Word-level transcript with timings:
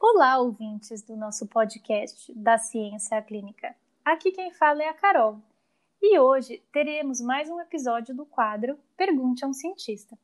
Olá, 0.00 0.38
ouvintes 0.38 1.02
do 1.02 1.16
nosso 1.16 1.44
podcast 1.48 2.32
da 2.32 2.56
Ciência 2.56 3.20
Clínica. 3.20 3.74
Aqui 4.04 4.30
quem 4.30 4.52
fala 4.52 4.84
é 4.84 4.88
a 4.88 4.94
Carol. 4.94 5.42
E 6.00 6.16
hoje 6.20 6.62
teremos 6.72 7.20
mais 7.20 7.50
um 7.50 7.60
episódio 7.60 8.14
do 8.14 8.24
quadro 8.24 8.78
Pergunte 8.96 9.44
a 9.44 9.48
um 9.48 9.52
Cientista. 9.52 10.16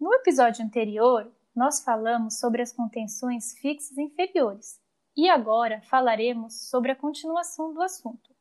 No 0.00 0.14
episódio 0.14 0.64
anterior, 0.64 1.28
nós 1.56 1.82
falamos 1.82 2.38
sobre 2.38 2.62
as 2.62 2.72
contenções 2.72 3.52
fixas 3.58 3.98
inferiores 3.98 4.80
e 5.16 5.28
agora 5.28 5.82
falaremos 5.82 6.68
sobre 6.70 6.92
a 6.92 6.96
continuação 6.96 7.74
do 7.74 7.82
assunto, 7.82 8.32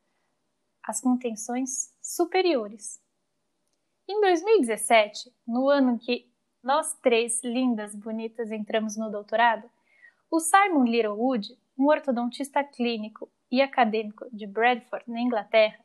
as 0.83 1.01
contenções 1.01 1.91
superiores. 1.99 3.01
Em 4.07 4.21
2017, 4.21 5.33
no 5.47 5.67
ano 5.67 5.97
que 5.97 6.31
nós 6.61 6.93
três 7.01 7.43
lindas, 7.43 7.95
bonitas 7.95 8.51
entramos 8.51 8.95
no 8.95 9.09
doutorado, 9.09 9.67
o 10.29 10.39
Simon 10.39 10.83
Littlewood, 10.83 11.57
um 11.77 11.87
ortodontista 11.87 12.63
clínico 12.63 13.29
e 13.51 13.61
acadêmico 13.61 14.25
de 14.31 14.45
Bradford, 14.45 15.05
na 15.07 15.21
Inglaterra, 15.21 15.77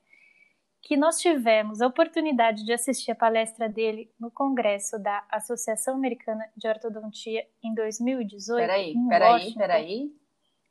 que 0.80 0.96
nós 0.96 1.20
tivemos 1.20 1.80
a 1.80 1.86
oportunidade 1.86 2.64
de 2.64 2.72
assistir 2.72 3.12
a 3.12 3.14
palestra 3.14 3.68
dele 3.68 4.10
no 4.18 4.30
congresso 4.30 4.98
da 4.98 5.24
Associação 5.30 5.94
Americana 5.94 6.44
de 6.56 6.66
Ortodontia 6.66 7.46
em 7.62 7.72
2018. 7.72 8.66
Peraí, 8.66 8.94
peraí, 9.08 9.54
peraí. 9.54 10.16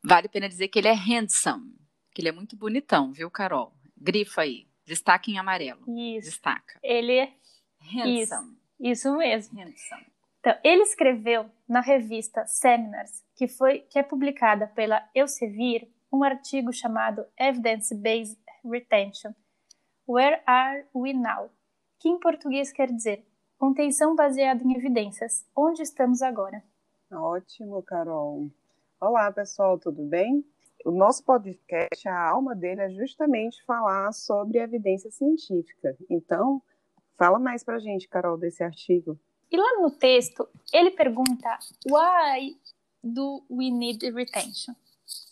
Vale 0.04 0.28
a 0.28 0.30
pena 0.30 0.50
dizer 0.50 0.68
que 0.68 0.80
ele 0.80 0.90
é 0.90 0.94
handsome, 0.94 1.74
que 2.14 2.22
ele 2.22 2.30
é 2.30 2.34
muito 2.34 2.58
bonitão, 2.58 3.14
viu, 3.14 3.32
Carol? 3.32 3.72
Grifa 3.96 4.42
aí, 4.42 4.68
destaque 4.86 5.32
em 5.32 5.38
amarelo. 5.38 5.82
Isso. 5.88 6.30
Destaca. 6.30 6.78
Ele 6.84 7.14
é 7.14 7.34
Handsome. 7.82 8.58
Isso, 8.80 9.12
isso 9.12 9.18
mesmo. 9.18 9.60
Handsome. 9.60 10.06
Então, 10.42 10.58
ele 10.64 10.82
escreveu 10.82 11.46
na 11.70 11.82
revista 11.82 12.48
Seminars, 12.48 13.24
que 13.36 13.48
foi 13.48 13.82
que 13.82 14.00
é 14.00 14.04
publicada 14.04 14.66
pela 14.66 15.08
Elsevier, 15.14 15.88
um 16.12 16.24
artigo 16.24 16.74
chamado 16.74 17.24
Evidence-Based 17.40 18.42
Retention. 18.66 19.34
Where 20.08 20.42
are 20.48 20.84
we 20.96 21.14
now? 21.14 21.52
Que 22.00 22.10
em 22.10 22.20
português 22.20 22.72
quer 22.72 22.92
dizer 22.92 23.24
contenção 23.56 24.16
baseada 24.16 24.64
em 24.64 24.76
evidências. 24.76 25.46
Onde 25.56 25.84
estamos 25.84 26.24
agora? 26.24 26.64
Ótimo, 27.12 27.84
Carol. 27.84 28.50
Olá, 29.00 29.32
pessoal, 29.32 29.78
tudo 29.78 30.02
bem? 30.04 30.44
O 30.84 30.90
nosso 30.90 31.24
podcast, 31.24 32.10
a 32.10 32.30
alma 32.30 32.56
dele 32.56 32.82
é 32.82 32.90
justamente 32.90 33.64
falar 33.64 34.12
sobre 34.12 34.58
evidência 34.58 35.12
científica. 35.12 35.96
Então, 36.10 36.64
fala 37.16 37.38
mais 37.38 37.64
pra 37.64 37.78
gente, 37.78 38.10
Carol, 38.10 38.40
desse 38.40 38.64
artigo. 38.64 39.20
E 39.52 39.58
lá 39.58 39.82
no 39.82 39.92
texto, 39.92 40.48
ele 40.72 40.92
pergunta: 40.92 41.60
Why 41.86 42.58
do 43.04 43.44
we 43.50 43.70
need 43.70 44.10
retention? 44.12 44.74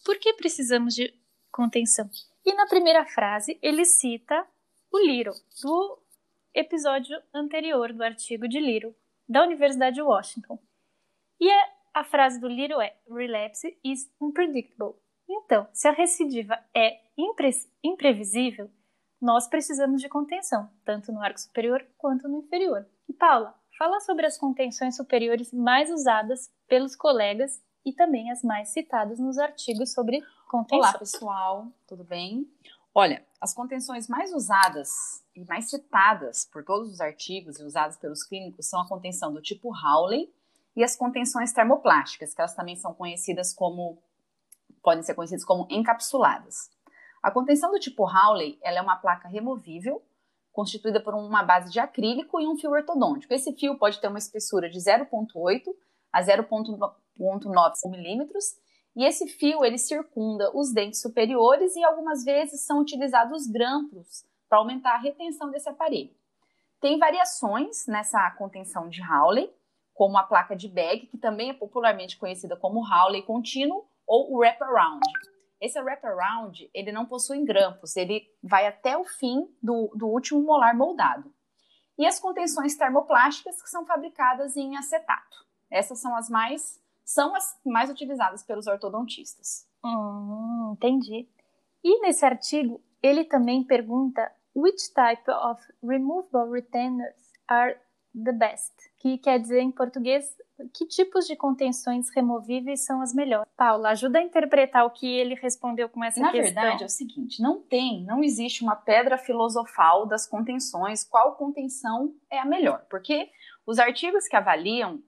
Por 0.04 0.20
que 0.20 0.34
precisamos 0.34 0.94
de 0.94 1.14
contenção? 1.52 2.10
E 2.46 2.54
na 2.54 2.68
primeira 2.68 3.06
frase, 3.06 3.58
ele 3.62 3.86
cita 3.86 4.46
o 4.92 5.00
Liro, 5.00 5.34
do 5.62 6.00
episódio 6.54 7.22
anterior 7.34 7.94
do 7.94 8.04
artigo 8.04 8.48
de 8.48 8.60
Liro, 8.60 8.96
da 9.28 9.44
Universidade 9.44 9.96
de 9.96 10.02
Washington. 10.02 10.60
E 11.40 11.50
a, 11.50 11.74
a 11.94 12.04
frase 12.04 12.40
do 12.40 12.48
Liro 12.48 12.82
é: 12.82 12.98
Relapse 13.10 13.78
is 13.84 14.12
unpredictable. 14.20 14.96
Então, 15.30 15.68
se 15.72 15.88
a 15.88 15.92
recidiva 15.92 16.60
é 16.76 17.00
impre 17.18 17.52
imprevisível, 17.84 18.70
nós 19.22 19.48
precisamos 19.48 20.02
de 20.02 20.10
contenção, 20.10 20.70
tanto 20.84 21.12
no 21.12 21.22
arco 21.22 21.40
superior 21.40 21.86
quanto 21.98 22.28
no 22.28 22.40
inferior. 22.40 22.88
E 23.08 23.14
Paula, 23.14 23.59
fala 23.80 24.02
sobre 24.02 24.26
as 24.26 24.38
contenções 24.38 24.98
superiores 24.98 25.54
mais 25.54 25.90
usadas 25.90 26.52
pelos 26.68 26.98
colegas 26.98 27.64
e 27.86 27.94
também 27.94 28.30
as 28.30 28.44
mais 28.44 28.68
citadas 28.70 29.18
nos 29.18 29.38
artigos 29.38 29.94
sobre 29.94 30.22
contenção. 30.50 30.80
Olá, 30.80 30.98
pessoal, 30.98 31.68
tudo 31.88 32.04
bem? 32.04 32.46
Olha, 32.94 33.26
as 33.40 33.54
contenções 33.54 34.10
mais 34.10 34.34
usadas 34.34 35.24
e 35.34 35.46
mais 35.46 35.70
citadas 35.70 36.44
por 36.52 36.66
todos 36.66 36.92
os 36.92 37.00
artigos 37.00 37.58
e 37.58 37.64
usadas 37.64 37.96
pelos 37.96 38.22
clínicos 38.22 38.68
são 38.68 38.82
a 38.82 38.88
contenção 38.88 39.32
do 39.32 39.42
tipo 39.42 39.74
Hawley 39.74 40.30
e 40.76 40.84
as 40.84 40.98
contenções 40.98 41.54
termoplásticas, 41.54 42.34
que 42.34 42.42
elas 42.42 42.54
também 42.54 42.76
são 42.76 42.94
conhecidas 42.94 43.54
como 43.54 43.98
podem 44.84 45.04
ser 45.04 45.14
conhecidas 45.14 45.46
como 45.46 45.66
encapsuladas. 45.70 46.70
A 47.24 47.32
contenção 47.32 47.72
do 47.72 47.80
tipo 47.80 48.06
Hawley, 48.06 48.60
ela 48.62 48.80
é 48.80 48.82
uma 48.82 48.98
placa 48.98 49.30
removível 49.30 50.04
constituída 50.52 51.00
por 51.02 51.14
uma 51.14 51.44
base 51.44 51.72
de 51.72 51.80
acrílico 51.80 52.40
e 52.40 52.48
um 52.48 52.58
fio 52.58 52.72
ortodôntico. 52.72 53.34
Esse 53.34 53.54
fio 53.54 53.78
pode 53.78 54.00
ter 54.00 54.08
uma 54.08 54.18
espessura 54.18 54.70
de 54.70 54.78
0,8 54.80 55.64
a 56.12 56.22
0,9 56.22 57.90
milímetros 57.90 58.56
e 58.96 59.06
esse 59.06 59.28
fio 59.28 59.64
ele 59.64 59.78
circunda 59.78 60.52
os 60.56 60.74
dentes 60.74 61.02
superiores 61.02 61.76
e 61.76 61.84
algumas 61.84 62.24
vezes 62.24 62.66
são 62.66 62.80
utilizados 62.80 63.48
grampos 63.48 64.26
para 64.50 64.58
aumentar 64.58 64.96
a 64.96 65.00
retenção 65.00 65.52
desse 65.52 65.70
aparelho. 65.70 66.14
Tem 66.82 66.98
variações 66.98 67.86
nessa 67.88 68.32
contenção 68.32 68.90
de 68.90 69.02
Hawley, 69.04 69.54
como 69.94 70.18
a 70.18 70.24
placa 70.24 70.56
de 70.56 70.68
bag, 70.68 71.08
que 71.08 71.18
também 71.18 71.50
é 71.50 71.54
popularmente 71.54 72.18
conhecida 72.18 72.56
como 72.56 72.86
Hawley 72.86 73.22
contínuo 73.22 73.86
ou 74.08 74.38
wraparound. 74.38 75.02
Esse 75.62 75.80
wraparound, 75.82 76.70
ele 76.74 76.92
não 76.92 77.06
possui 77.06 77.44
grampos, 77.44 77.98
ele 77.98 78.26
vai 78.42 78.66
até 78.66 78.98
o 78.98 79.04
fim 79.04 79.48
do, 79.62 79.92
do 79.96 80.08
último 80.08 80.42
molar 80.42 80.76
moldado. 80.76 81.34
E 81.98 82.06
as 82.06 82.20
contenções 82.20 82.78
termoplásticas, 82.78 83.62
que 83.62 83.70
são 83.70 83.86
fabricadas 83.86 84.56
em 84.56 84.78
acetato. 84.78 85.46
Essas 85.70 86.00
são 86.00 86.16
as 86.16 86.30
mais 86.30 86.80
são 87.04 87.36
as 87.36 87.60
mais 87.66 87.90
utilizadas 87.90 88.44
pelos 88.44 88.68
ortodontistas. 88.68 89.68
Hum, 89.84 90.74
entendi. 90.74 91.28
E 91.84 92.02
nesse 92.02 92.24
artigo, 92.24 92.80
ele 93.02 93.26
também 93.26 93.64
pergunta 93.64 94.32
which 94.56 94.94
type 94.94 95.30
of 95.32 95.60
removable 95.82 96.52
retainers 96.52 97.16
are 97.48 97.76
the 98.14 98.32
best, 98.32 98.74
que 99.00 99.18
quer 99.18 99.40
dizer 99.40 99.60
em 99.60 99.72
português 99.72 100.38
que 100.74 100.86
tipos 100.86 101.26
de 101.26 101.36
contenções 101.36 102.10
removíveis 102.10 102.86
são 102.86 103.02
as 103.02 103.14
melhores. 103.14 103.50
Paula, 103.56 103.90
ajuda 103.90 104.20
a 104.20 104.24
interpretar 104.24 104.86
o 104.86 104.90
que 104.90 105.08
ele 105.08 105.36
respondeu 105.36 105.90
com 105.90 106.04
essa 106.04 106.20
Na 106.20 106.32
questão. 106.32 106.56
Na 106.56 106.62
verdade, 106.62 106.84
é 106.84 106.86
o 106.86 106.90
seguinte, 106.90 107.42
não 107.42 107.62
tem, 107.62 108.04
não 108.04 108.24
existe 108.24 108.64
uma 108.64 108.76
pedra 108.76 109.18
filosofal 109.18 110.06
das 110.06 110.28
contenções, 110.28 111.04
qual 111.04 111.36
contenção 111.36 112.14
é 112.32 112.40
a 112.40 112.46
melhor, 112.46 112.86
porque 112.90 113.30
os 113.66 113.80
artigos 113.80 114.28
que 114.28 114.36
avaliam 114.36 115.02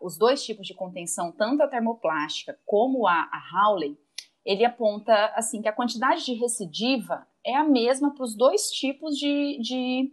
os 0.00 0.16
dois 0.16 0.44
tipos 0.44 0.66
de 0.66 0.74
contenção, 0.74 1.32
tanto 1.32 1.62
a 1.62 1.68
termoplástica 1.68 2.58
como 2.64 3.06
a, 3.06 3.14
a 3.14 3.42
Hawley, 3.52 3.98
ele 4.44 4.64
aponta 4.64 5.32
assim 5.34 5.62
que 5.62 5.68
a 5.68 5.72
quantidade 5.72 6.24
de 6.24 6.34
recidiva 6.34 7.26
é 7.44 7.56
a 7.56 7.64
mesma 7.64 8.14
para 8.14 8.24
os 8.24 8.36
dois 8.36 8.70
tipos 8.70 9.16
de, 9.16 9.58
de, 9.60 10.12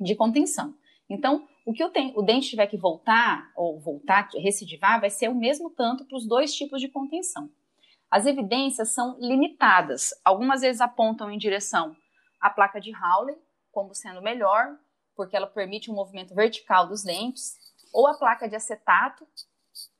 de 0.00 0.14
contenção. 0.14 0.74
Então, 1.10 1.48
o 1.68 1.72
que 1.74 1.84
o, 1.84 1.90
ten, 1.90 2.14
o 2.16 2.22
dente 2.22 2.48
tiver 2.48 2.66
que 2.66 2.78
voltar 2.78 3.52
ou 3.54 3.78
voltar, 3.78 4.26
recidivar, 4.34 4.98
vai 4.98 5.10
ser 5.10 5.28
o 5.28 5.34
mesmo 5.34 5.68
tanto 5.68 6.02
para 6.06 6.16
os 6.16 6.26
dois 6.26 6.54
tipos 6.54 6.80
de 6.80 6.88
contenção. 6.88 7.50
As 8.10 8.24
evidências 8.24 8.94
são 8.94 9.18
limitadas. 9.20 10.14
Algumas 10.24 10.62
vezes 10.62 10.80
apontam 10.80 11.30
em 11.30 11.36
direção 11.36 11.94
à 12.40 12.48
placa 12.48 12.80
de 12.80 12.90
Hawley 12.94 13.36
como 13.70 13.94
sendo 13.94 14.22
melhor, 14.22 14.78
porque 15.14 15.36
ela 15.36 15.46
permite 15.46 15.90
um 15.90 15.94
movimento 15.94 16.34
vertical 16.34 16.88
dos 16.88 17.02
dentes 17.04 17.58
ou 17.92 18.06
a 18.06 18.16
placa 18.16 18.48
de 18.48 18.56
acetato, 18.56 19.28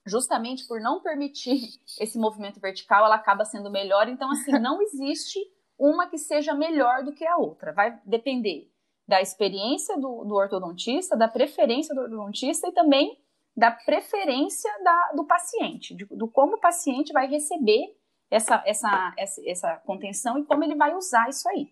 justamente 0.06 0.67
por 0.67 0.81
não 0.81 1.03
permitir 1.03 1.61
esse 2.00 2.19
movimento 2.19 2.59
vertical, 2.59 3.05
ela 3.05 3.17
acaba 3.17 3.45
sendo 3.45 3.71
melhor. 3.71 4.09
Então, 4.09 4.31
assim, 4.33 4.53
não 4.53 4.81
existe 4.81 5.39
uma 5.79 6.09
que 6.09 6.17
seja 6.17 6.55
melhor 6.55 7.05
do 7.05 7.12
que 7.12 7.27
a 7.27 7.37
outra. 7.37 7.75
Vai 7.75 8.00
depender 8.06 8.73
da 9.08 9.22
experiência 9.22 9.96
do, 9.96 10.22
do 10.24 10.34
ortodontista, 10.34 11.16
da 11.16 11.26
preferência 11.26 11.94
do 11.94 12.02
ortodontista 12.02 12.69
e 12.69 12.72
também 12.72 13.19
da 13.56 13.70
preferência 13.70 14.70
da, 14.84 15.12
do 15.16 15.24
paciente, 15.24 15.94
de, 15.94 16.04
do 16.04 16.28
como 16.28 16.56
o 16.56 16.60
paciente 16.60 17.12
vai 17.12 17.26
receber 17.26 17.96
essa, 18.31 18.62
essa, 18.66 19.14
essa, 19.16 19.43
essa 19.46 19.76
contenção 19.78 20.38
e 20.38 20.44
como 20.44 20.62
ele 20.62 20.76
vai 20.76 20.94
usar 20.94 21.28
isso 21.31 21.49
aí. 21.49 21.66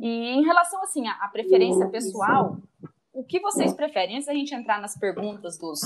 E 0.00 0.30
em 0.30 0.44
relação 0.44 0.82
assim 0.82 1.06
à 1.06 1.28
preferência 1.28 1.88
pessoal, 1.88 2.56
o 3.12 3.22
que 3.22 3.38
vocês 3.40 3.72
preferem? 3.72 4.16
Antes 4.16 4.26
da 4.26 4.34
gente 4.34 4.54
entrar 4.54 4.80
nas 4.80 4.98
perguntas 4.98 5.56
dos, 5.56 5.80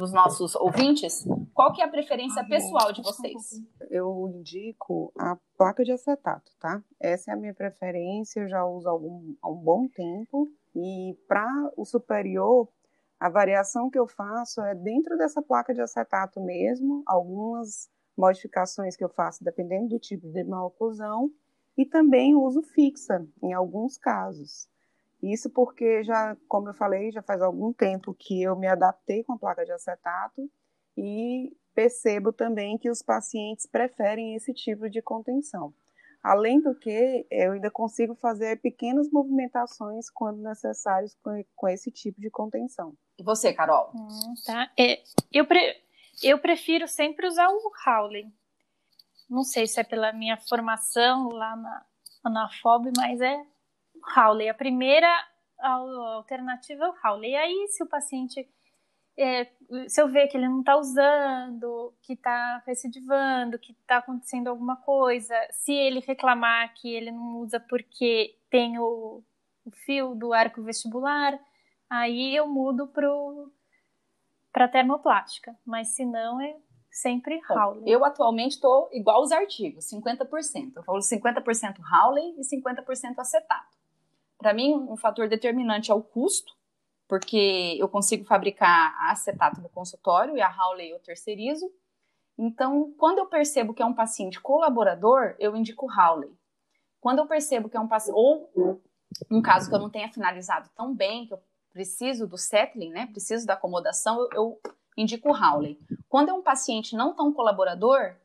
dos 0.00 0.12
nossos 0.12 0.56
ouvintes, 0.56 1.26
qual 1.52 1.72
que 1.72 1.82
é 1.82 1.84
a 1.84 1.88
preferência 1.88 2.42
pessoal 2.46 2.90
de 2.90 3.02
vocês? 3.02 3.60
Eu 3.90 4.28
indico 4.34 5.12
a 5.18 5.36
placa 5.58 5.84
de 5.84 5.92
acetato, 5.92 6.50
tá? 6.58 6.82
Essa 6.98 7.30
é 7.30 7.34
a 7.34 7.36
minha 7.36 7.52
preferência, 7.52 8.40
eu 8.40 8.48
já 8.48 8.64
uso 8.64 8.88
há, 8.88 8.90
algum, 8.90 9.34
há 9.42 9.50
um 9.50 9.56
bom 9.56 9.86
tempo. 9.88 10.48
E 10.74 11.14
para 11.28 11.70
o 11.76 11.84
superior, 11.84 12.68
a 13.18 13.28
variação 13.28 13.90
que 13.90 13.98
eu 13.98 14.08
faço 14.08 14.62
é 14.62 14.74
dentro 14.74 15.18
dessa 15.18 15.42
placa 15.42 15.74
de 15.74 15.82
acetato 15.82 16.40
mesmo, 16.40 17.02
algumas 17.06 17.90
modificações 18.16 18.96
que 18.96 19.04
eu 19.04 19.10
faço 19.10 19.44
dependendo 19.44 19.88
do 19.88 19.98
tipo 19.98 20.26
de 20.30 20.42
maloclusão, 20.44 21.30
e 21.76 21.84
também 21.84 22.34
uso 22.34 22.62
fixa 22.62 23.26
em 23.42 23.52
alguns 23.52 23.98
casos. 23.98 24.66
Isso 25.22 25.50
porque 25.50 26.02
já, 26.02 26.36
como 26.48 26.68
eu 26.68 26.74
falei, 26.74 27.10
já 27.12 27.22
faz 27.22 27.42
algum 27.42 27.72
tempo 27.72 28.14
que 28.14 28.42
eu 28.42 28.56
me 28.56 28.66
adaptei 28.66 29.22
com 29.22 29.34
a 29.34 29.38
placa 29.38 29.64
de 29.64 29.72
acetato 29.72 30.50
e 30.96 31.54
percebo 31.74 32.32
também 32.32 32.78
que 32.78 32.90
os 32.90 33.02
pacientes 33.02 33.66
preferem 33.66 34.34
esse 34.34 34.52
tipo 34.52 34.88
de 34.88 35.02
contenção. 35.02 35.74
Além 36.22 36.60
do 36.60 36.74
que, 36.74 37.26
eu 37.30 37.52
ainda 37.52 37.70
consigo 37.70 38.14
fazer 38.14 38.60
pequenas 38.60 39.10
movimentações 39.10 40.10
quando 40.10 40.42
necessários 40.42 41.16
com, 41.22 41.42
com 41.56 41.68
esse 41.68 41.90
tipo 41.90 42.20
de 42.20 42.30
contenção. 42.30 42.94
E 43.18 43.22
você, 43.22 43.54
Carol? 43.54 43.90
Hum, 43.94 44.34
tá. 44.44 44.70
É, 44.78 45.02
eu, 45.32 45.46
pre, 45.46 45.82
eu 46.22 46.38
prefiro 46.38 46.86
sempre 46.86 47.26
usar 47.26 47.48
o 47.48 47.72
Howley. 47.86 48.30
Não 49.28 49.44
sei 49.44 49.66
se 49.66 49.80
é 49.80 49.84
pela 49.84 50.12
minha 50.12 50.36
formação 50.36 51.30
lá 51.30 51.56
na, 51.56 51.86
na 52.30 52.50
FOB, 52.60 52.90
mas 52.96 53.20
é 53.20 53.42
Howley. 54.16 54.48
A 54.48 54.54
primeira 54.54 55.08
alternativa 55.58 56.84
é 56.84 56.88
o 56.88 56.94
Howley. 57.04 57.32
E 57.32 57.36
aí, 57.36 57.68
se 57.68 57.82
o 57.82 57.86
paciente 57.86 58.48
é, 59.18 59.46
se 59.86 60.00
eu 60.00 60.08
ver 60.08 60.28
que 60.28 60.36
ele 60.36 60.48
não 60.48 60.60
está 60.60 60.76
usando, 60.78 61.92
que 62.00 62.14
está 62.14 62.62
recidivando, 62.66 63.58
que 63.58 63.72
está 63.72 63.98
acontecendo 63.98 64.48
alguma 64.48 64.76
coisa, 64.76 65.34
se 65.50 65.72
ele 65.72 66.00
reclamar 66.00 66.72
que 66.74 66.88
ele 66.92 67.10
não 67.10 67.36
usa 67.36 67.60
porque 67.60 68.34
tem 68.48 68.78
o, 68.78 69.22
o 69.64 69.70
fio 69.70 70.14
do 70.14 70.32
arco 70.32 70.62
vestibular, 70.62 71.38
aí 71.88 72.34
eu 72.34 72.48
mudo 72.48 72.90
para 74.50 74.68
termoplástica. 74.68 75.54
Mas 75.66 75.88
se 75.88 76.04
não, 76.06 76.40
é 76.40 76.56
sempre 76.90 77.40
Howley. 77.50 77.92
Eu 77.92 78.04
atualmente 78.04 78.52
estou 78.52 78.88
igual 78.90 79.22
os 79.22 79.32
artigos, 79.32 79.84
50%. 79.90 80.72
Eu 80.76 80.82
falo 80.82 80.98
50% 80.98 81.76
Howley 81.92 82.36
e 82.38 82.42
50% 82.42 83.18
acetato. 83.18 83.79
Para 84.40 84.54
mim, 84.54 84.74
um 84.74 84.96
fator 84.96 85.28
determinante 85.28 85.90
é 85.90 85.94
o 85.94 86.02
custo, 86.02 86.52
porque 87.06 87.76
eu 87.78 87.88
consigo 87.88 88.24
fabricar 88.24 88.96
acetato 89.10 89.60
no 89.60 89.68
consultório 89.68 90.36
e 90.36 90.40
a 90.40 90.48
Howley 90.48 90.90
eu 90.90 90.98
terceirizo. 90.98 91.70
Então, 92.38 92.94
quando 92.96 93.18
eu 93.18 93.26
percebo 93.26 93.74
que 93.74 93.82
é 93.82 93.86
um 93.86 93.92
paciente 93.92 94.40
colaborador, 94.40 95.34
eu 95.38 95.54
indico 95.54 95.86
Howley. 95.92 96.32
Quando 96.98 97.18
eu 97.18 97.26
percebo 97.26 97.68
que 97.68 97.76
é 97.76 97.80
um 97.80 97.88
paciente, 97.88 98.16
ou 98.16 98.50
um 99.30 99.42
caso 99.42 99.68
que 99.68 99.74
eu 99.74 99.78
não 99.78 99.90
tenha 99.90 100.10
finalizado 100.10 100.70
tão 100.74 100.94
bem, 100.94 101.26
que 101.26 101.34
eu 101.34 101.42
preciso 101.70 102.26
do 102.26 102.38
settling, 102.38 102.90
né, 102.90 103.06
preciso 103.06 103.46
da 103.46 103.54
acomodação, 103.54 104.18
eu, 104.20 104.28
eu 104.32 104.60
indico 104.96 105.36
Howley. 105.36 105.78
Quando 106.08 106.30
é 106.30 106.32
um 106.32 106.42
paciente 106.42 106.96
não 106.96 107.14
tão 107.14 107.32
colaborador, 107.32 108.16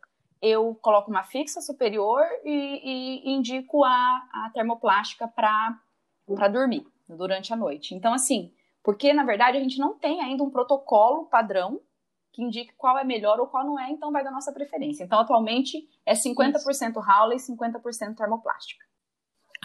eu 0.41 0.75
coloco 0.81 1.09
uma 1.09 1.23
fixa 1.23 1.59
superior 1.59 2.23
e, 2.43 3.21
e 3.25 3.31
indico 3.33 3.83
a, 3.83 3.89
a 3.89 4.51
termoplástica 4.53 5.27
para 5.27 5.77
dormir 6.27 6.85
durante 7.07 7.53
a 7.53 7.55
noite. 7.55 7.93
Então, 7.93 8.13
assim, 8.13 8.51
porque, 8.83 9.13
na 9.13 9.23
verdade, 9.23 9.57
a 9.57 9.61
gente 9.61 9.79
não 9.79 9.97
tem 9.97 10.21
ainda 10.21 10.43
um 10.43 10.49
protocolo 10.49 11.25
padrão 11.25 11.81
que 12.31 12.43
indique 12.43 12.73
qual 12.75 12.97
é 12.97 13.03
melhor 13.03 13.39
ou 13.39 13.47
qual 13.47 13.65
não 13.65 13.79
é, 13.79 13.89
então 13.89 14.11
vai 14.11 14.23
da 14.23 14.29
nossa 14.29 14.51
preferência. 14.51 15.03
Então, 15.03 15.19
atualmente, 15.19 15.87
é 16.05 16.13
50% 16.13 16.97
Howley 16.97 17.37
e 17.37 17.39
50% 17.39 18.15
termoplástica. 18.15 18.85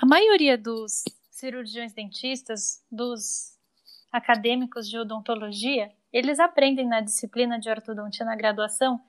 A 0.00 0.06
maioria 0.06 0.56
dos 0.56 1.04
cirurgiões 1.30 1.92
dentistas, 1.92 2.84
dos 2.90 3.58
acadêmicos 4.12 4.88
de 4.88 4.98
odontologia, 4.98 5.92
eles 6.12 6.38
aprendem 6.38 6.86
na 6.86 7.00
disciplina 7.00 7.58
de 7.58 7.68
ortodontia 7.68 8.24
na 8.24 8.36
graduação 8.36 9.00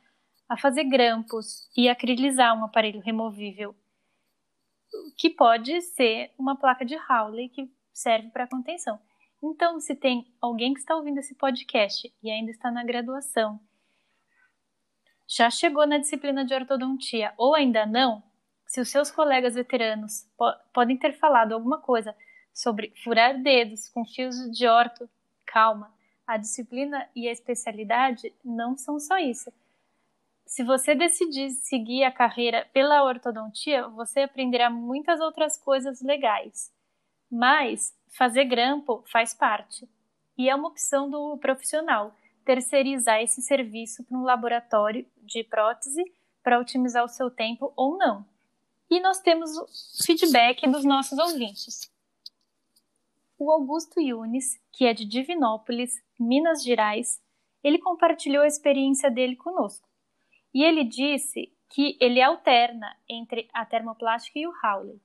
a 0.50 0.58
fazer 0.58 0.84
grampos 0.86 1.70
e 1.78 1.88
acrilizar 1.88 2.58
um 2.60 2.66
aparelho 2.66 3.00
removível, 3.00 3.76
que 5.18 5.30
pode 5.30 5.82
ser 5.82 6.32
uma 6.38 6.56
placa 6.56 6.86
de 6.86 6.96
Howley 6.96 7.50
que 7.50 7.72
serve 7.94 8.30
para 8.30 8.48
contenção. 8.48 9.00
Então, 9.44 9.80
se 9.80 9.96
tem 9.96 10.32
alguém 10.40 10.74
que 10.74 10.80
está 10.80 10.96
ouvindo 10.96 11.20
esse 11.20 11.34
podcast 11.36 12.14
e 12.22 12.30
ainda 12.30 12.52
está 12.52 12.70
na 12.70 12.84
graduação, 12.84 13.60
já 15.28 15.50
chegou 15.50 15.88
na 15.88 15.98
disciplina 15.98 16.46
de 16.46 16.54
ortodontia 16.54 17.34
ou 17.38 17.56
ainda 17.56 17.86
não, 17.86 18.22
se 18.66 18.80
os 18.80 18.90
seus 18.90 19.10
colegas 19.10 19.56
veteranos 19.56 20.28
po 20.38 20.46
podem 20.74 20.98
ter 20.98 21.14
falado 21.14 21.54
alguma 21.54 21.80
coisa 21.80 22.16
sobre 22.54 22.94
furar 23.04 23.42
dedos 23.42 23.90
com 23.90 24.06
fios 24.06 24.36
de 24.52 24.68
orto, 24.68 25.10
calma. 25.46 25.94
A 26.28 26.38
disciplina 26.38 27.10
e 27.16 27.28
a 27.28 27.32
especialidade 27.32 28.34
não 28.44 28.78
são 28.78 29.00
só 29.00 29.18
isso. 29.18 29.52
Se 30.52 30.66
você 30.66 30.94
decidir 30.94 31.50
seguir 31.52 32.04
a 32.04 32.12
carreira 32.12 32.68
pela 32.74 33.06
ortodontia, 33.06 33.88
você 33.88 34.24
aprenderá 34.24 34.70
muitas 34.70 35.22
outras 35.22 35.58
coisas 35.58 36.02
legais. 36.02 36.70
Mas 37.32 37.96
fazer 38.10 38.44
grampo 38.44 39.02
faz 39.10 39.34
parte. 39.34 39.88
E 40.38 40.50
é 40.50 40.56
uma 40.56 40.68
opção 40.68 41.10
do 41.10 41.38
profissional 41.38 42.14
terceirizar 42.44 43.22
esse 43.22 43.42
serviço 43.42 44.04
para 44.04 44.18
um 44.18 44.24
laboratório 44.24 45.08
de 45.24 45.42
prótese 45.42 46.04
para 46.44 46.60
otimizar 46.60 47.06
o 47.06 47.08
seu 47.08 47.32
tempo 47.32 47.72
ou 47.78 47.98
não. 47.98 48.26
E 48.90 49.00
nós 49.00 49.22
temos 49.22 49.56
o 49.56 49.66
feedback 50.04 50.68
dos 50.68 50.84
nossos 50.84 51.18
ouvintes. 51.18 51.90
O 53.40 53.50
Augusto 53.50 54.02
Yunis, 54.02 54.60
que 54.70 54.84
é 54.84 54.94
de 54.94 55.06
Divinópolis, 55.06 56.04
Minas 56.20 56.62
Gerais, 56.62 57.22
ele 57.64 57.80
compartilhou 57.80 58.44
a 58.44 58.48
experiência 58.48 59.10
dele 59.10 59.38
conosco. 59.38 59.90
E 60.54 60.64
ele 60.64 60.84
disse 60.84 61.52
que 61.70 61.98
ele 62.00 62.22
alterna 62.22 62.96
entre 63.08 63.50
a 63.54 63.66
termoplástica 63.66 64.38
e 64.38 64.48
o 64.48 64.54
Howley 64.64 65.00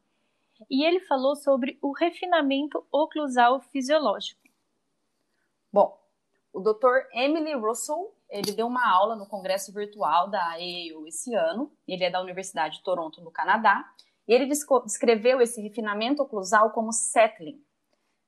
e 0.71 0.85
ele 0.85 1.01
falou 1.01 1.37
sobre 1.37 1.79
o 1.83 1.93
refinamento 1.93 2.87
oclusal 2.91 3.61
fisiológico. 3.61 4.41
Bom, 5.73 5.99
o 6.53 6.61
Dr. 6.61 7.09
Emily 7.13 7.55
Russell, 7.55 8.15
ele 8.31 8.53
deu 8.53 8.67
uma 8.67 8.89
aula 8.91 9.15
no 9.17 9.27
congresso 9.27 9.73
virtual 9.73 10.31
da 10.31 10.53
AAO 10.53 11.07
esse 11.07 11.35
ano, 11.35 11.71
ele 11.87 12.05
é 12.05 12.11
da 12.11 12.21
Universidade 12.21 12.79
de 12.79 12.83
Toronto, 12.83 13.21
no 13.21 13.31
Canadá, 13.31 13.85
e 14.27 14.33
ele 14.33 14.47
descreveu 14.47 15.41
esse 15.41 15.61
refinamento 15.61 16.23
oclusal 16.23 16.71
como 16.71 16.93
settling, 16.93 17.63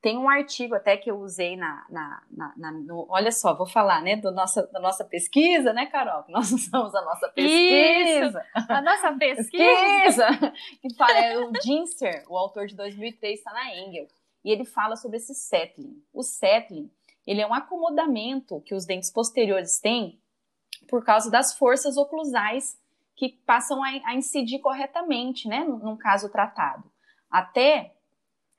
tem 0.01 0.17
um 0.17 0.29
artigo 0.29 0.75
até 0.75 0.95
que 0.95 1.11
eu 1.11 1.19
usei 1.19 1.57
na. 1.57 1.85
na, 1.89 2.23
na, 2.31 2.53
na 2.55 2.71
no, 2.71 3.05
olha 3.09 3.31
só, 3.31 3.53
vou 3.53 3.67
falar, 3.67 4.01
né, 4.01 4.15
do 4.15 4.31
nossa, 4.31 4.65
da 4.67 4.79
nossa 4.79 5.03
pesquisa, 5.03 5.73
né, 5.73 5.87
Carol? 5.87 6.23
Nós 6.29 6.51
usamos 6.53 6.95
a 6.95 7.01
nossa 7.01 7.29
pesquisa. 7.29 8.45
Isso, 8.55 8.71
a 8.71 8.81
nossa 8.81 9.11
pesquisa. 9.13 10.27
que 10.81 10.93
fala, 10.95 11.17
é 11.17 11.37
o 11.37 11.51
Ginster, 11.61 12.23
o 12.29 12.37
autor 12.37 12.67
de 12.67 12.75
2003, 12.75 13.39
está 13.39 13.51
na 13.51 13.75
Engel. 13.75 14.07
E 14.43 14.51
ele 14.51 14.63
fala 14.63 14.95
sobre 14.95 15.17
esse 15.17 15.35
settling. 15.35 16.01
O 16.13 16.23
settling, 16.23 16.89
ele 17.27 17.41
é 17.41 17.47
um 17.47 17.53
acomodamento 17.53 18.61
que 18.61 18.73
os 18.73 18.85
dentes 18.85 19.11
posteriores 19.11 19.79
têm 19.79 20.17
por 20.87 21.03
causa 21.03 21.29
das 21.29 21.57
forças 21.57 21.97
oclusais 21.97 22.79
que 23.17 23.29
passam 23.45 23.83
a, 23.83 23.89
a 24.05 24.15
incidir 24.15 24.59
corretamente, 24.59 25.45
né, 25.45 25.65
num, 25.65 25.77
num 25.77 25.97
caso 25.97 26.29
tratado. 26.29 26.89
Até 27.29 27.93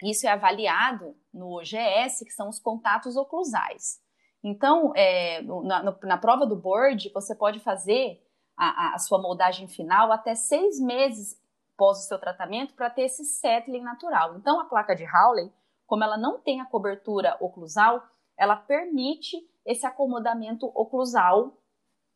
isso 0.02 0.26
é 0.26 0.30
avaliado 0.30 1.16
no 1.32 1.58
OGS, 1.58 2.24
que 2.24 2.30
são 2.30 2.48
os 2.48 2.58
contatos 2.58 3.16
oclusais. 3.16 4.00
Então, 4.42 4.92
é, 4.96 5.42
na, 5.42 5.82
na, 6.02 6.16
prova 6.16 6.46
do 6.46 6.56
board, 6.56 7.10
você 7.12 7.34
pode 7.34 7.60
fazer 7.60 8.18
a, 8.56 8.94
a, 8.94 8.98
sua 8.98 9.20
moldagem 9.20 9.68
final 9.68 10.10
até 10.10 10.34
seis 10.34 10.80
meses 10.80 11.38
após 11.74 11.98
o 11.98 12.08
seu 12.08 12.18
tratamento 12.18 12.74
para 12.74 12.90
ter 12.90 13.02
esse 13.02 13.24
settling 13.24 13.82
natural. 13.82 14.36
Então, 14.36 14.58
a 14.60 14.64
placa 14.64 14.94
de 14.94 15.04
Howley, 15.04 15.52
como 15.86 16.04
ela 16.04 16.16
não 16.16 16.40
tem 16.40 16.60
a 16.60 16.66
cobertura 16.66 17.36
oclusal, 17.40 18.02
ela 18.38 18.56
permite 18.56 19.36
esse 19.66 19.84
acomodamento 19.84 20.66
oclusal 20.74 21.58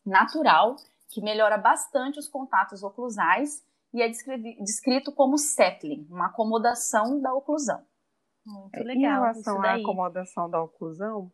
natural, 0.04 0.76
que 1.10 1.20
melhora 1.20 1.58
bastante 1.58 2.18
os 2.18 2.28
contatos 2.28 2.82
oclusais 2.82 3.62
e 3.94 4.02
é 4.02 4.08
descrito 4.08 5.12
como 5.12 5.38
settling, 5.38 6.04
uma 6.10 6.26
acomodação 6.26 7.20
da 7.20 7.32
oclusão. 7.32 7.80
Muito 8.44 8.82
legal. 8.82 8.96
Em 8.96 9.00
relação 9.00 9.62
à 9.62 9.74
acomodação 9.74 10.50
da 10.50 10.60
oclusão, 10.60 11.30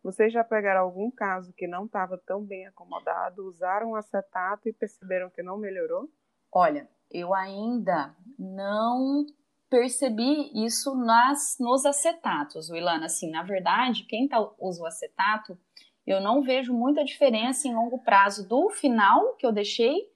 vocês 0.00 0.32
já 0.32 0.44
pegaram 0.44 0.82
algum 0.82 1.10
caso 1.10 1.52
que 1.54 1.66
não 1.66 1.86
estava 1.86 2.16
tão 2.24 2.44
bem 2.44 2.68
acomodado, 2.68 3.48
usaram 3.48 3.96
acetato 3.96 4.68
e 4.68 4.72
perceberam 4.72 5.28
que 5.28 5.42
não 5.42 5.58
melhorou? 5.58 6.08
Olha, 6.52 6.88
eu 7.10 7.34
ainda 7.34 8.14
não 8.38 9.26
percebi 9.68 10.52
isso 10.64 10.94
nas, 10.94 11.56
nos 11.58 11.84
acetatos, 11.84 12.70
Wilana. 12.70 13.06
Assim, 13.06 13.28
na 13.28 13.42
verdade, 13.42 14.04
quem 14.04 14.28
tá, 14.28 14.38
usa 14.60 14.84
o 14.84 14.86
acetato, 14.86 15.58
eu 16.06 16.20
não 16.20 16.42
vejo 16.42 16.72
muita 16.72 17.04
diferença 17.04 17.66
em 17.66 17.74
longo 17.74 17.98
prazo 18.04 18.46
do 18.48 18.70
final 18.70 19.34
que 19.34 19.44
eu 19.44 19.50
deixei 19.50 20.13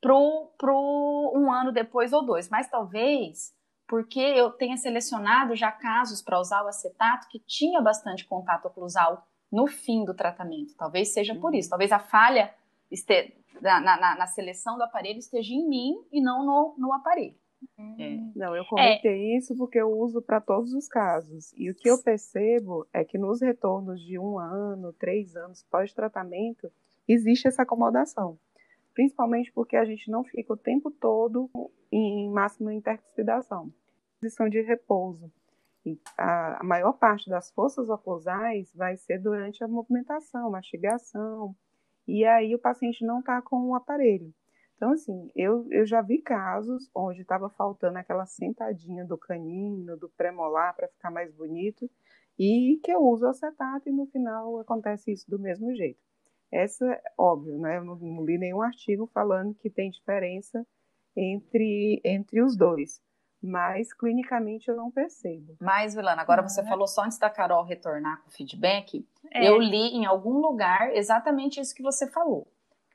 pro, 0.00 0.52
pro 0.58 1.32
um 1.34 1.52
ano 1.52 1.72
depois 1.72 2.12
ou 2.12 2.24
dois. 2.24 2.48
Mas 2.48 2.68
talvez 2.68 3.54
porque 3.90 4.20
eu 4.20 4.50
tenha 4.52 4.76
selecionado 4.76 5.56
já 5.56 5.72
casos 5.72 6.22
para 6.22 6.38
usar 6.38 6.62
o 6.62 6.68
acetato 6.68 7.26
que 7.28 7.40
tinha 7.40 7.82
bastante 7.82 8.24
contato 8.24 8.66
oclusal 8.66 9.26
no 9.50 9.66
fim 9.66 10.04
do 10.04 10.14
tratamento. 10.14 10.76
Talvez 10.76 11.12
seja 11.12 11.34
por 11.34 11.56
isso. 11.56 11.70
Talvez 11.70 11.90
a 11.90 11.98
falha 11.98 12.54
este, 12.88 13.34
na, 13.60 13.80
na, 13.80 14.16
na, 14.16 14.26
seleção 14.28 14.76
do 14.76 14.84
aparelho 14.84 15.18
esteja 15.18 15.52
em 15.52 15.68
mim 15.68 15.94
e 16.12 16.22
não 16.22 16.46
no, 16.46 16.74
no 16.78 16.92
aparelho. 16.92 17.34
É. 17.98 18.16
Não, 18.36 18.54
eu 18.54 18.64
comentei 18.64 19.34
é. 19.34 19.36
isso 19.36 19.56
porque 19.56 19.78
eu 19.78 19.90
uso 19.90 20.22
para 20.22 20.40
todos 20.40 20.72
os 20.72 20.86
casos. 20.86 21.52
E 21.56 21.68
o 21.68 21.74
que 21.74 21.90
eu 21.90 22.00
percebo 22.00 22.86
é 22.92 23.04
que 23.04 23.18
nos 23.18 23.42
retornos 23.42 24.00
de 24.00 24.18
um 24.18 24.38
ano, 24.38 24.92
três 24.92 25.34
anos 25.34 25.64
pós-tratamento, 25.68 26.70
existe 27.08 27.48
essa 27.48 27.62
acomodação. 27.62 28.38
Principalmente 28.94 29.52
porque 29.52 29.76
a 29.76 29.84
gente 29.84 30.10
não 30.10 30.24
fica 30.24 30.52
o 30.52 30.56
tempo 30.56 30.90
todo 30.90 31.50
em 31.90 32.28
máxima 32.30 32.74
intercuspidação. 32.74 33.72
Posição 34.20 34.48
de 34.48 34.60
repouso. 34.60 35.30
A, 36.16 36.60
maior 36.62 36.92
parte 36.92 37.30
das 37.30 37.50
forças 37.50 37.88
oclusais 37.88 38.70
vai 38.74 38.96
ser 38.96 39.18
durante 39.18 39.64
a 39.64 39.68
movimentação, 39.68 40.50
mastigação, 40.50 41.56
e 42.06 42.24
aí 42.24 42.54
o 42.54 42.58
paciente 42.58 43.04
não 43.04 43.20
está 43.20 43.40
com 43.40 43.70
o 43.70 43.74
aparelho. 43.74 44.32
Então, 44.76 44.92
assim, 44.92 45.30
eu, 45.34 45.66
eu 45.70 45.86
já 45.86 46.00
vi 46.02 46.18
casos 46.18 46.90
onde 46.94 47.22
estava 47.22 47.48
faltando 47.50 47.98
aquela 47.98 48.26
sentadinha 48.26 49.04
do 49.04 49.16
canino, 49.16 49.96
do 49.96 50.08
premolar, 50.08 50.74
para 50.74 50.88
ficar 50.88 51.10
mais 51.10 51.32
bonito, 51.32 51.90
e 52.38 52.80
que 52.82 52.90
eu 52.90 53.02
uso 53.02 53.26
acetato 53.26 53.88
e 53.88 53.92
no 53.92 54.06
final 54.06 54.58
acontece 54.58 55.12
isso 55.12 55.30
do 55.30 55.38
mesmo 55.38 55.74
jeito. 55.74 56.00
Essa, 56.52 56.84
é 56.84 57.12
óbvio, 57.16 57.58
né? 57.58 57.78
Eu 57.78 57.84
não, 57.84 57.96
não 57.96 58.24
li 58.24 58.38
nenhum 58.38 58.62
artigo 58.62 59.06
falando 59.12 59.54
que 59.54 59.70
tem 59.70 59.90
diferença 59.90 60.66
entre, 61.16 62.00
entre 62.04 62.42
os 62.42 62.56
dois 62.56 63.00
mas 63.42 63.92
clinicamente 63.92 64.68
eu 64.68 64.76
não 64.76 64.90
percebo. 64.90 65.56
Mas, 65.60 65.94
Vilana, 65.94 66.20
agora 66.20 66.42
você 66.42 66.62
falou 66.64 66.86
só 66.86 67.04
antes 67.04 67.18
da 67.18 67.30
Carol 67.30 67.64
retornar 67.64 68.22
com 68.22 68.28
o 68.28 68.32
feedback, 68.32 69.06
é. 69.30 69.48
eu 69.48 69.58
li 69.58 69.96
em 69.96 70.04
algum 70.04 70.38
lugar 70.38 70.94
exatamente 70.94 71.60
isso 71.60 71.74
que 71.74 71.82
você 71.82 72.06
falou. 72.06 72.46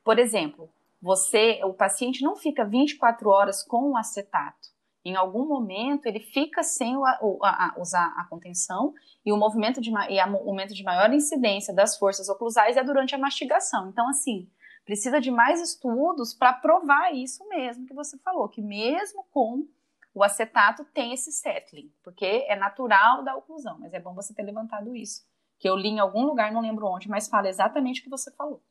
Por 0.03 0.19
exemplo, 0.19 0.69
você, 1.01 1.59
o 1.63 1.73
paciente 1.73 2.21
não 2.21 2.35
fica 2.35 2.63
24 2.63 3.27
horas 3.29 3.63
com 3.63 3.91
o 3.91 3.97
acetato. 3.97 4.74
Em 5.05 5.15
algum 5.15 5.45
momento 5.45 6.07
ele 6.07 6.19
fica 6.19 6.63
sem 6.63 6.97
o, 6.97 7.05
a, 7.05 7.13
a, 7.43 7.73
usar 7.79 8.11
a 8.17 8.25
contenção 8.25 8.91
e 9.23 9.31
o 9.31 9.37
movimento 9.37 9.79
de, 9.79 9.91
e 10.09 10.19
a, 10.19 10.25
o 10.25 10.45
momento 10.45 10.73
de 10.73 10.83
maior 10.83 11.13
incidência 11.13 11.71
das 11.71 11.95
forças 11.95 12.27
oclusais 12.27 12.75
é 12.75 12.83
durante 12.83 13.13
a 13.13 13.17
mastigação. 13.19 13.87
Então, 13.89 14.09
assim, 14.09 14.49
precisa 14.83 15.21
de 15.21 15.29
mais 15.29 15.61
estudos 15.61 16.33
para 16.33 16.53
provar 16.53 17.13
isso 17.13 17.47
mesmo 17.47 17.85
que 17.85 17.93
você 17.93 18.17
falou, 18.17 18.49
que 18.49 18.63
mesmo 18.63 19.23
com 19.31 19.67
o 20.11 20.23
acetato 20.23 20.83
tem 20.85 21.13
esse 21.13 21.31
settling, 21.31 21.91
porque 22.01 22.45
é 22.47 22.55
natural 22.55 23.23
da 23.23 23.35
oclusão, 23.35 23.77
mas 23.79 23.93
é 23.93 23.99
bom 23.99 24.15
você 24.15 24.33
ter 24.33 24.43
levantado 24.43 24.95
isso. 24.95 25.23
Que 25.59 25.69
eu 25.69 25.75
li 25.75 25.89
em 25.89 25.99
algum 25.99 26.25
lugar, 26.25 26.51
não 26.51 26.61
lembro 26.61 26.87
onde, 26.87 27.07
mas 27.07 27.27
fala 27.27 27.47
exatamente 27.47 28.01
o 28.01 28.03
que 28.03 28.09
você 28.09 28.31
falou. 28.31 28.63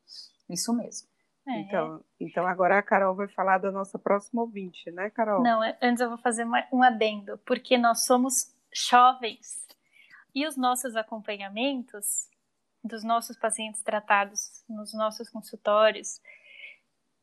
Isso 0.48 0.72
mesmo. 0.72 1.13
É. 1.46 1.60
Então, 1.60 2.04
então 2.18 2.46
agora 2.46 2.78
a 2.78 2.82
Carol 2.82 3.14
vai 3.14 3.28
falar 3.28 3.58
da 3.58 3.70
nossa 3.70 3.98
próxima 3.98 4.42
ouvinte, 4.42 4.90
né, 4.90 5.10
Carol? 5.10 5.42
Não, 5.42 5.62
é, 5.62 5.76
antes 5.82 6.00
eu 6.00 6.08
vou 6.08 6.18
fazer 6.18 6.46
um 6.72 6.82
adendo, 6.82 7.38
porque 7.44 7.76
nós 7.76 8.04
somos 8.06 8.54
jovens 8.72 9.66
e 10.34 10.46
os 10.46 10.56
nossos 10.56 10.96
acompanhamentos 10.96 12.28
dos 12.82 13.04
nossos 13.04 13.36
pacientes 13.36 13.82
tratados 13.82 14.64
nos 14.68 14.92
nossos 14.94 15.30
consultórios 15.30 16.20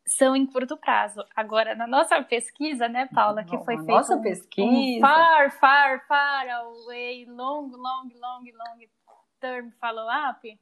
são 0.05 0.35
em 0.35 0.45
curto 0.45 0.75
prazo. 0.77 1.23
Agora, 1.35 1.75
na 1.75 1.85
nossa 1.87 2.21
pesquisa, 2.23 2.87
né, 2.87 3.07
Paula, 3.13 3.43
que 3.43 3.57
foi 3.59 3.77
feita 3.77 3.91
nossa 3.91 4.15
um, 4.15 4.21
pesquisa. 4.21 4.97
Um 4.97 4.99
far, 4.99 5.51
far, 5.51 6.07
far 6.07 6.49
away, 6.49 7.25
long, 7.25 7.67
long, 7.67 8.09
long, 8.15 8.43
long 8.43 8.87
term 9.39 9.71
follow-up. 9.79 10.59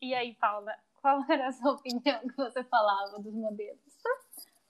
E 0.00 0.14
aí, 0.14 0.34
Paula, 0.34 0.74
qual 1.02 1.20
era 1.28 1.48
a 1.48 1.52
sua 1.52 1.72
opinião 1.72 2.20
que 2.20 2.36
você 2.36 2.62
falava 2.64 3.18
dos 3.18 3.34
modelos? 3.34 3.80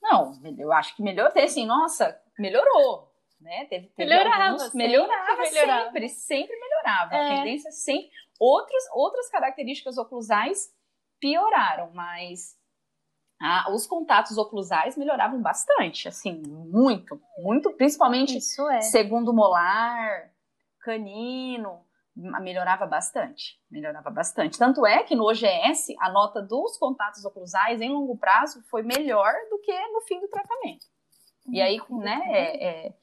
Não, 0.00 0.32
eu 0.58 0.72
acho 0.72 0.96
que 0.96 1.02
melhorou, 1.02 1.32
assim, 1.36 1.64
nossa, 1.66 2.20
melhorou, 2.36 3.12
né? 3.40 3.66
Teve, 3.66 3.88
teve 3.88 4.10
melhorava, 4.10 4.44
alguns, 4.44 4.62
sempre, 4.62 4.78
melhorava, 4.78 5.42
melhorava, 5.42 5.84
sempre, 5.84 6.08
sempre 6.08 6.56
melhorava. 6.58 7.14
É. 7.14 7.20
A 7.20 7.36
tendência 7.36 7.70
sempre. 7.70 8.10
Outros, 8.40 8.82
outras 8.92 9.28
características 9.30 9.98
oclusais 9.98 10.74
pioraram, 11.20 11.92
mas 11.94 12.56
ah, 13.40 13.70
os 13.72 13.86
contatos 13.86 14.36
oclusais 14.36 14.96
melhoravam 14.96 15.40
bastante, 15.40 16.08
assim, 16.08 16.42
muito, 16.46 17.20
muito, 17.38 17.70
principalmente 17.74 18.38
é. 18.38 18.80
segundo 18.80 19.32
molar, 19.32 20.32
canino, 20.80 21.84
melhorava 22.14 22.86
bastante, 22.86 23.58
melhorava 23.70 24.10
bastante. 24.10 24.58
Tanto 24.58 24.86
é 24.86 25.02
que 25.02 25.14
no 25.14 25.28
OGS 25.28 25.94
a 25.98 26.10
nota 26.10 26.42
dos 26.42 26.76
contatos 26.76 27.24
oclusais 27.24 27.80
em 27.80 27.90
longo 27.90 28.16
prazo 28.16 28.62
foi 28.70 28.82
melhor 28.82 29.32
do 29.50 29.58
que 29.58 29.72
no 29.88 30.02
fim 30.02 30.20
do 30.20 30.28
tratamento. 30.28 30.86
E 31.48 31.60
aí, 31.60 31.80
uhum. 31.88 31.98
né, 31.98 32.20
é, 32.28 32.64
é, 32.64 32.94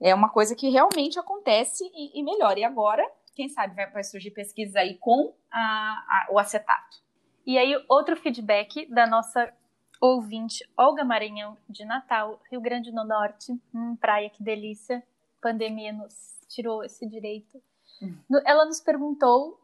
é, 0.00 0.14
uma 0.14 0.28
coisa 0.28 0.54
que 0.54 0.68
realmente 0.68 1.18
acontece 1.18 1.84
e, 1.94 2.20
e 2.20 2.22
melhora. 2.22 2.58
E 2.58 2.64
agora, 2.64 3.08
quem 3.34 3.48
sabe 3.48 3.74
vai, 3.74 3.90
vai 3.90 4.04
surgir 4.04 4.32
pesquisas 4.32 4.76
aí 4.76 4.98
com 4.98 5.34
a, 5.50 5.60
a, 5.60 6.26
o 6.32 6.38
acetato. 6.38 6.98
E 7.46 7.56
aí, 7.56 7.74
outro 7.88 8.16
feedback 8.16 8.86
da 8.92 9.06
nossa 9.06 9.52
ouvinte 10.00 10.68
Olga 10.76 11.04
Maranhão, 11.04 11.56
de 11.68 11.84
Natal, 11.84 12.40
Rio 12.50 12.60
Grande 12.60 12.90
do 12.90 13.04
Norte. 13.04 13.52
Hum, 13.74 13.96
praia, 13.96 14.28
que 14.28 14.42
delícia. 14.42 15.02
Pandemia 15.40 15.92
nos 15.92 16.12
tirou 16.48 16.84
esse 16.84 17.08
direito. 17.08 17.62
Ela 18.44 18.64
nos 18.64 18.80
perguntou 18.80 19.60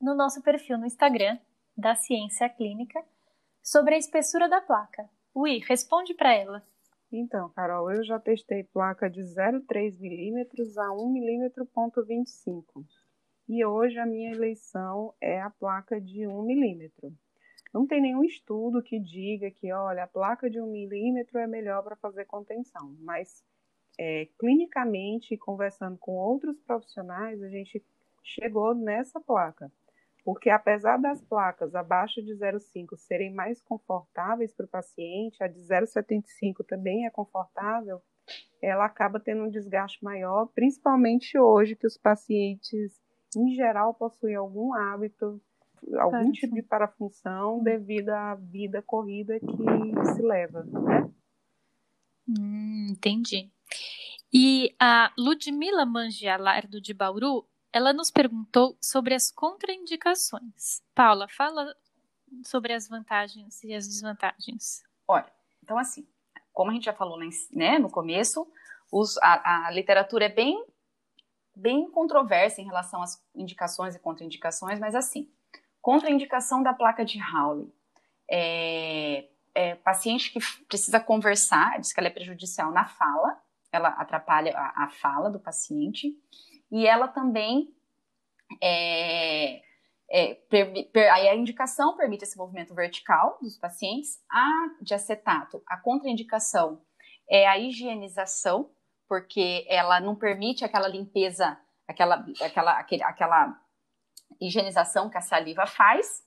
no 0.00 0.14
nosso 0.14 0.42
perfil 0.42 0.78
no 0.78 0.86
Instagram 0.86 1.38
da 1.76 1.94
Ciência 1.94 2.48
Clínica 2.48 3.02
sobre 3.62 3.94
a 3.94 3.98
espessura 3.98 4.48
da 4.48 4.60
placa. 4.60 5.08
Ui, 5.34 5.58
responde 5.58 6.14
para 6.14 6.34
ela. 6.34 6.62
Então, 7.10 7.48
Carol, 7.50 7.90
eu 7.92 8.04
já 8.04 8.18
testei 8.18 8.64
placa 8.64 9.08
de 9.08 9.20
0,3 9.20 10.00
milímetros 10.00 10.76
a 10.76 10.92
1 10.92 11.08
milímetro 11.10 11.64
ponto 11.66 12.04
25. 12.04 12.84
E 13.48 13.64
hoje 13.64 13.98
a 13.98 14.06
minha 14.06 14.32
eleição 14.32 15.14
é 15.20 15.40
a 15.40 15.50
placa 15.50 16.00
de 16.00 16.26
1 16.26 16.42
milímetro. 16.42 17.12
Não 17.72 17.86
tem 17.86 18.00
nenhum 18.00 18.24
estudo 18.24 18.82
que 18.82 18.98
diga 18.98 19.50
que, 19.50 19.72
olha, 19.72 20.04
a 20.04 20.08
placa 20.08 20.48
de 20.48 20.60
1 20.60 20.66
milímetro 20.66 21.38
é 21.38 21.46
melhor 21.46 21.82
para 21.82 21.96
fazer 21.96 22.24
contenção, 22.24 22.96
mas 23.00 23.44
é, 23.98 24.28
clinicamente, 24.38 25.36
conversando 25.36 25.96
com 25.98 26.12
outros 26.12 26.60
profissionais, 26.60 27.42
a 27.42 27.48
gente 27.48 27.84
chegou 28.22 28.74
nessa 28.74 29.20
placa. 29.20 29.70
Porque 30.24 30.48
apesar 30.48 30.96
das 30.96 31.20
placas 31.22 31.74
abaixo 31.74 32.22
de 32.22 32.32
0,5 32.32 32.96
serem 32.96 33.32
mais 33.32 33.60
confortáveis 33.60 34.54
para 34.54 34.64
o 34.64 34.68
paciente, 34.68 35.42
a 35.44 35.46
de 35.46 35.60
0,75 35.60 36.64
também 36.66 37.06
é 37.06 37.10
confortável, 37.10 38.00
ela 38.62 38.86
acaba 38.86 39.20
tendo 39.20 39.42
um 39.42 39.50
desgaste 39.50 40.02
maior, 40.02 40.46
principalmente 40.54 41.38
hoje 41.38 41.76
que 41.76 41.86
os 41.86 41.98
pacientes, 41.98 42.98
em 43.36 43.54
geral, 43.54 43.92
possuem 43.92 44.34
algum 44.34 44.72
hábito, 44.72 45.38
algum 45.98 46.32
tipo 46.32 46.54
de 46.54 46.62
parafunção 46.62 47.62
devido 47.62 48.08
à 48.08 48.34
vida 48.34 48.80
corrida 48.80 49.38
que 49.38 50.14
se 50.14 50.22
leva, 50.22 50.64
né? 50.64 51.10
Hum, 52.26 52.86
entendi. 52.92 53.52
E 54.32 54.74
a 54.80 55.12
Ludmila 55.16 55.86
Mangialardo 55.86 56.80
de 56.80 56.92
Bauru, 56.92 57.46
ela 57.72 57.92
nos 57.92 58.10
perguntou 58.10 58.76
sobre 58.80 59.14
as 59.14 59.30
contraindicações. 59.30 60.82
Paula, 60.94 61.28
fala 61.28 61.74
sobre 62.44 62.72
as 62.72 62.88
vantagens 62.88 63.62
e 63.62 63.72
as 63.72 63.86
desvantagens. 63.86 64.82
Olha, 65.06 65.30
então 65.62 65.78
assim, 65.78 66.06
como 66.52 66.70
a 66.70 66.74
gente 66.74 66.84
já 66.84 66.92
falou 66.92 67.18
né, 67.52 67.78
no 67.78 67.90
começo, 67.90 68.46
os, 68.90 69.16
a, 69.18 69.66
a 69.66 69.70
literatura 69.70 70.26
é 70.26 70.28
bem, 70.28 70.64
bem 71.54 71.90
controversa 71.90 72.60
em 72.60 72.64
relação 72.64 73.02
às 73.02 73.22
indicações 73.34 73.94
e 73.94 73.98
contraindicações, 73.98 74.78
mas 74.78 74.94
assim, 74.94 75.30
contraindicação 75.80 76.62
da 76.62 76.72
placa 76.72 77.04
de 77.04 77.20
Hawley. 77.20 77.72
É, 78.30 79.28
é, 79.54 79.74
paciente 79.76 80.32
que 80.32 80.40
precisa 80.66 80.98
conversar, 80.98 81.78
diz 81.78 81.92
que 81.92 82.00
ela 82.00 82.08
é 82.08 82.12
prejudicial 82.12 82.72
na 82.72 82.86
fala, 82.86 83.38
ela 83.74 83.88
atrapalha 83.88 84.52
a, 84.56 84.84
a 84.84 84.90
fala 84.90 85.30
do 85.30 85.40
paciente, 85.40 86.12
e 86.70 86.86
ela 86.86 87.08
também 87.08 87.74
é, 88.62 89.60
é, 90.10 90.34
per, 90.48 90.90
per, 90.90 91.12
aí 91.12 91.28
a 91.28 91.34
indicação 91.34 91.96
permite 91.96 92.24
esse 92.24 92.36
movimento 92.36 92.74
vertical 92.74 93.38
dos 93.40 93.56
pacientes. 93.58 94.22
A 94.30 94.48
de 94.82 94.94
acetato, 94.94 95.62
a 95.66 95.76
contraindicação 95.76 96.82
é 97.28 97.46
a 97.46 97.58
higienização, 97.58 98.70
porque 99.08 99.66
ela 99.68 100.00
não 100.00 100.14
permite 100.14 100.64
aquela 100.64 100.88
limpeza, 100.88 101.58
aquela, 101.86 102.24
aquela, 102.40 102.78
aquele, 102.78 103.02
aquela 103.02 103.60
higienização 104.40 105.08
que 105.08 105.18
a 105.18 105.22
saliva 105.22 105.66
faz. 105.66 106.22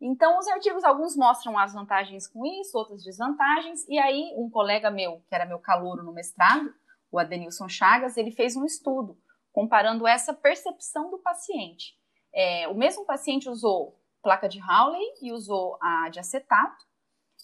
Então, 0.00 0.38
os 0.38 0.46
artigos, 0.48 0.84
alguns 0.84 1.16
mostram 1.16 1.58
as 1.58 1.72
vantagens 1.72 2.26
com 2.26 2.44
isso, 2.44 2.76
outras 2.76 3.02
desvantagens, 3.02 3.88
e 3.88 3.98
aí 3.98 4.34
um 4.36 4.50
colega 4.50 4.90
meu, 4.90 5.22
que 5.28 5.34
era 5.34 5.46
meu 5.46 5.58
calouro 5.58 6.02
no 6.02 6.12
mestrado, 6.12 6.74
o 7.14 7.18
Adenilson 7.18 7.68
Chagas, 7.68 8.16
ele 8.16 8.32
fez 8.32 8.56
um 8.56 8.64
estudo 8.64 9.16
comparando 9.52 10.04
essa 10.04 10.34
percepção 10.34 11.10
do 11.12 11.18
paciente. 11.18 11.94
É, 12.34 12.66
o 12.66 12.74
mesmo 12.74 13.04
paciente 13.04 13.48
usou 13.48 13.96
placa 14.20 14.48
de 14.48 14.60
Hawley 14.60 15.06
e 15.22 15.32
usou 15.32 15.78
a 15.80 16.08
de 16.08 16.18
acetato, 16.18 16.84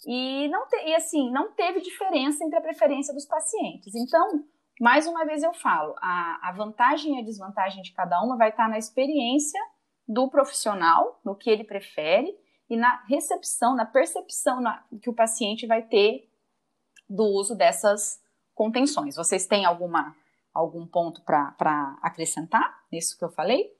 e, 0.04 0.48
não 0.48 0.66
te, 0.66 0.76
e 0.86 0.94
assim, 0.94 1.30
não 1.30 1.52
teve 1.52 1.80
diferença 1.80 2.42
entre 2.42 2.58
a 2.58 2.60
preferência 2.60 3.14
dos 3.14 3.26
pacientes. 3.26 3.94
Então, 3.94 4.44
mais 4.80 5.06
uma 5.06 5.24
vez 5.24 5.42
eu 5.42 5.52
falo, 5.52 5.94
a, 5.98 6.48
a 6.48 6.52
vantagem 6.52 7.16
e 7.16 7.20
a 7.20 7.24
desvantagem 7.24 7.82
de 7.82 7.92
cada 7.92 8.20
uma 8.22 8.36
vai 8.36 8.48
estar 8.48 8.68
na 8.68 8.78
experiência 8.78 9.60
do 10.08 10.28
profissional, 10.28 11.20
no 11.24 11.36
que 11.36 11.48
ele 11.48 11.62
prefere, 11.62 12.34
e 12.68 12.76
na 12.76 13.04
recepção, 13.04 13.76
na 13.76 13.84
percepção 13.84 14.60
na, 14.60 14.82
que 15.00 15.10
o 15.10 15.14
paciente 15.14 15.66
vai 15.66 15.82
ter 15.82 16.28
do 17.08 17.24
uso 17.24 17.54
dessas 17.54 18.20
contenções. 18.61 19.17
Vocês 19.17 19.47
têm 19.47 19.64
alguma, 19.64 20.14
algum 20.52 20.87
ponto 20.87 21.25
para 21.25 21.99
acrescentar 22.02 22.85
nisso 22.93 23.17
que 23.19 23.25
eu 23.25 23.31
falei? 23.31 23.75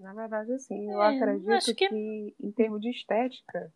Na 0.00 0.14
verdade, 0.14 0.54
assim, 0.54 0.90
eu 0.90 1.02
é, 1.02 1.14
acredito 1.14 1.76
que... 1.76 1.88
que... 1.90 2.34
em 2.40 2.52
termos 2.52 2.80
de 2.80 2.88
estética, 2.88 3.70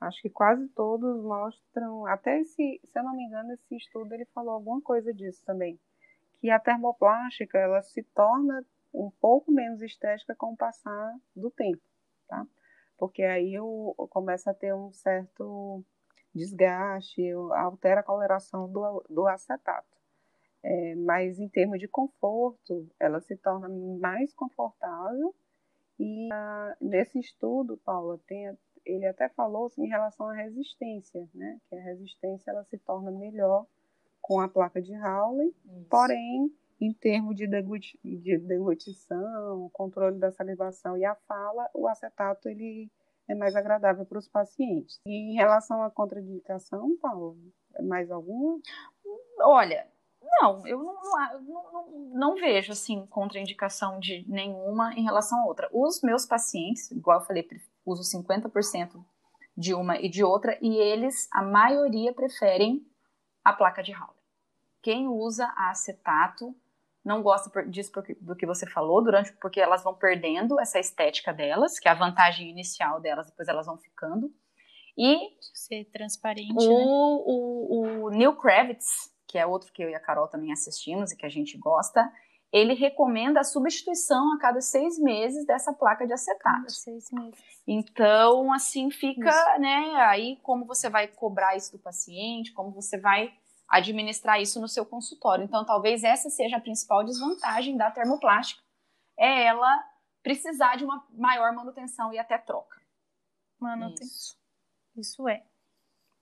acho 0.00 0.22
que 0.22 0.30
quase 0.30 0.66
todos 0.70 1.22
mostram, 1.22 2.06
até 2.06 2.40
esse, 2.40 2.80
se 2.82 2.98
eu 2.98 3.04
não 3.04 3.14
me 3.14 3.24
engano, 3.24 3.52
esse 3.52 3.76
estudo 3.76 4.10
ele 4.14 4.24
falou 4.34 4.54
alguma 4.54 4.80
coisa 4.80 5.12
disso 5.12 5.44
também, 5.44 5.78
que 6.40 6.48
a 6.48 6.58
termoplástica 6.58 7.58
ela 7.58 7.82
se 7.82 8.02
torna 8.14 8.64
um 8.94 9.10
pouco 9.20 9.52
menos 9.52 9.82
estética 9.82 10.34
com 10.34 10.54
o 10.54 10.56
passar 10.56 11.14
do 11.36 11.50
tempo, 11.50 11.82
tá? 12.26 12.46
Porque 12.96 13.22
aí 13.22 13.52
eu, 13.52 13.94
eu 13.98 14.08
começo 14.08 14.48
a 14.48 14.54
ter 14.54 14.74
um 14.74 14.90
certo 14.92 15.84
desgaste, 16.34 17.22
altera 17.54 18.00
a 18.00 18.04
coloração 18.04 18.70
do, 18.70 19.04
do 19.08 19.26
acetato. 19.26 19.88
É, 20.62 20.94
mas 20.94 21.38
em 21.38 21.48
termos 21.48 21.78
de 21.78 21.88
conforto, 21.88 22.86
ela 22.98 23.20
se 23.20 23.36
torna 23.36 23.68
mais 23.68 24.34
confortável 24.34 25.34
e 26.00 26.28
uh, 26.32 26.76
nesse 26.80 27.18
estudo, 27.18 27.76
Paula, 27.84 28.18
tem, 28.26 28.56
ele 28.86 29.06
até 29.06 29.28
falou 29.28 29.66
assim, 29.66 29.84
em 29.84 29.88
relação 29.88 30.28
à 30.28 30.32
resistência, 30.32 31.28
né? 31.34 31.60
Que 31.68 31.76
a 31.76 31.82
resistência 31.82 32.50
ela 32.50 32.64
se 32.64 32.78
torna 32.78 33.10
melhor 33.10 33.66
com 34.22 34.40
a 34.40 34.48
placa 34.48 34.80
de 34.80 34.94
Hawley, 34.94 35.48
Isso. 35.48 35.86
porém 35.90 36.50
em 36.80 36.92
termos 36.94 37.36
de, 37.36 37.46
de 37.46 38.38
deglutição, 38.38 39.68
controle 39.74 40.18
da 40.18 40.30
salivação 40.30 40.96
e 40.96 41.04
a 41.04 41.14
fala, 41.14 41.68
o 41.74 41.86
acetato 41.86 42.48
ele 42.48 42.90
é 43.30 43.34
mais 43.34 43.54
agradável 43.54 44.04
para 44.04 44.18
os 44.18 44.28
pacientes. 44.28 45.00
E 45.06 45.32
em 45.32 45.34
relação 45.34 45.82
à 45.82 45.90
contraindicação, 45.90 46.96
Paulo, 47.00 47.38
é 47.74 47.82
mais 47.82 48.10
alguma? 48.10 48.60
Olha, 49.40 49.86
não, 50.20 50.66
eu 50.66 50.82
não, 50.82 50.94
não, 50.94 51.72
não, 51.72 52.10
não, 52.12 52.34
vejo 52.34 52.72
assim 52.72 53.06
contraindicação 53.06 54.00
de 54.00 54.24
nenhuma 54.28 54.92
em 54.94 55.04
relação 55.04 55.40
a 55.40 55.46
outra. 55.46 55.68
Os 55.72 56.02
meus 56.02 56.26
pacientes, 56.26 56.90
igual 56.90 57.20
eu 57.20 57.26
falei, 57.26 57.48
uso 57.86 58.02
50% 58.18 59.02
de 59.56 59.74
uma 59.74 59.96
e 59.98 60.08
de 60.08 60.24
outra, 60.24 60.58
e 60.60 60.76
eles, 60.76 61.28
a 61.32 61.42
maioria, 61.42 62.12
preferem 62.12 62.84
a 63.44 63.52
placa 63.52 63.82
de 63.82 63.94
Howley. 63.94 64.16
Quem 64.82 65.06
usa 65.06 65.52
acetato 65.56 66.54
não 67.04 67.22
gosta 67.22 67.50
disso 67.66 67.90
do 68.20 68.36
que 68.36 68.46
você 68.46 68.68
falou, 68.68 69.02
durante 69.02 69.32
porque 69.34 69.60
elas 69.60 69.82
vão 69.82 69.94
perdendo 69.94 70.60
essa 70.60 70.78
estética 70.78 71.32
delas, 71.32 71.78
que 71.78 71.88
é 71.88 71.90
a 71.90 71.94
vantagem 71.94 72.50
inicial 72.50 73.00
delas, 73.00 73.26
depois 73.26 73.48
elas 73.48 73.66
vão 73.66 73.78
ficando. 73.78 74.32
E 74.96 75.16
ser 75.54 75.86
transparente. 75.86 76.52
O, 76.56 76.58
né? 76.58 76.84
o, 76.86 78.04
o 78.04 78.10
Neil 78.10 78.36
Kravitz, 78.36 79.10
que 79.26 79.38
é 79.38 79.46
outro 79.46 79.72
que 79.72 79.82
eu 79.82 79.88
e 79.88 79.94
a 79.94 80.00
Carol 80.00 80.28
também 80.28 80.52
assistimos 80.52 81.12
e 81.12 81.16
que 81.16 81.24
a 81.24 81.28
gente 81.30 81.56
gosta, 81.56 82.10
ele 82.52 82.74
recomenda 82.74 83.40
a 83.40 83.44
substituição 83.44 84.34
a 84.34 84.38
cada 84.38 84.60
seis 84.60 84.98
meses 84.98 85.46
dessa 85.46 85.72
placa 85.72 86.06
de 86.06 86.12
acetato. 86.12 86.70
Seis 86.70 87.10
meses. 87.12 87.40
Então, 87.66 88.52
assim 88.52 88.90
fica, 88.90 89.30
isso. 89.30 89.60
né? 89.60 89.94
Aí, 90.08 90.36
como 90.42 90.66
você 90.66 90.90
vai 90.90 91.06
cobrar 91.06 91.56
isso 91.56 91.72
do 91.72 91.78
paciente, 91.78 92.52
como 92.52 92.72
você 92.72 92.98
vai 92.98 93.32
administrar 93.70 94.40
isso 94.40 94.60
no 94.60 94.68
seu 94.68 94.84
consultório. 94.84 95.44
Então, 95.44 95.64
talvez 95.64 96.02
essa 96.02 96.28
seja 96.28 96.56
a 96.56 96.60
principal 96.60 97.04
desvantagem 97.04 97.76
da 97.76 97.90
termoplástica, 97.90 98.62
é 99.16 99.44
ela 99.44 99.84
precisar 100.22 100.76
de 100.76 100.84
uma 100.84 101.06
maior 101.12 101.54
manutenção 101.54 102.12
e 102.12 102.18
até 102.18 102.36
troca. 102.36 102.80
Manutenção. 103.60 104.06
Isso. 104.06 104.36
Isso 104.96 105.28
é. 105.28 105.44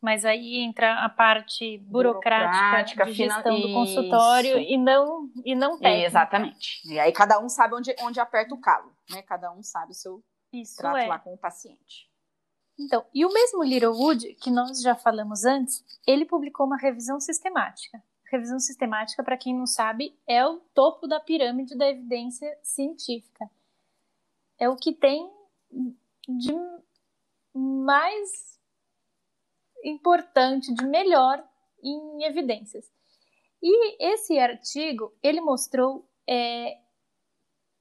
Mas 0.01 0.25
aí 0.25 0.59
entra 0.59 1.05
a 1.05 1.09
parte 1.09 1.79
burocrática, 1.79 2.53
burocrática 2.53 3.05
de 3.07 3.13
gestão 3.13 3.61
do 3.61 3.73
consultório 3.73 4.59
e 4.59 4.79
não 4.79 5.29
e 5.45 5.57
não 5.57 5.77
técnica. 5.79 6.07
Exatamente. 6.07 6.81
E 6.89 7.01
aí 7.01 7.13
cada 7.13 7.41
um 7.41 7.49
sabe 7.49 7.75
onde, 7.75 7.95
onde 8.03 8.21
aperta 8.21 8.55
o 8.55 8.61
calo, 8.61 8.95
né? 9.11 9.23
Cada 9.23 9.51
um 9.51 9.61
sabe 9.61 9.91
o 9.91 9.95
seu 9.95 10.23
Isso 10.53 10.77
trato 10.77 10.99
é. 10.99 11.07
lá 11.07 11.19
com 11.19 11.35
o 11.35 11.39
paciente. 11.39 12.09
Então, 12.79 13.05
e 13.13 13.27
o 13.27 13.33
mesmo 13.33 13.65
Littlewood, 13.65 14.35
que 14.35 14.51
nós 14.51 14.81
já 14.81 14.95
falamos 14.95 15.45
antes, 15.45 15.85
ele 16.07 16.25
publicou 16.25 16.65
uma 16.65 16.77
revisão 16.77 17.19
sistemática. 17.19 18.01
Revisão 18.31 18.61
sistemática, 18.61 19.25
para 19.25 19.37
quem 19.37 19.57
não 19.57 19.67
sabe, 19.67 20.17
é 20.27 20.47
o 20.47 20.61
topo 20.75 21.09
da 21.09 21.19
pirâmide 21.19 21.77
da 21.77 21.89
evidência 21.89 22.57
científica. 22.63 23.51
É 24.59 24.69
o 24.69 24.77
que 24.77 24.93
tem 24.93 25.29
de 26.29 26.55
mais 27.53 28.61
importante, 29.83 30.73
de 30.73 30.87
melhor 30.87 31.45
em 31.83 32.25
evidências. 32.25 32.89
E 33.61 33.97
esse 34.13 34.39
artigo, 34.39 35.13
ele 35.21 35.41
mostrou, 35.41 36.09
é, 36.29 36.79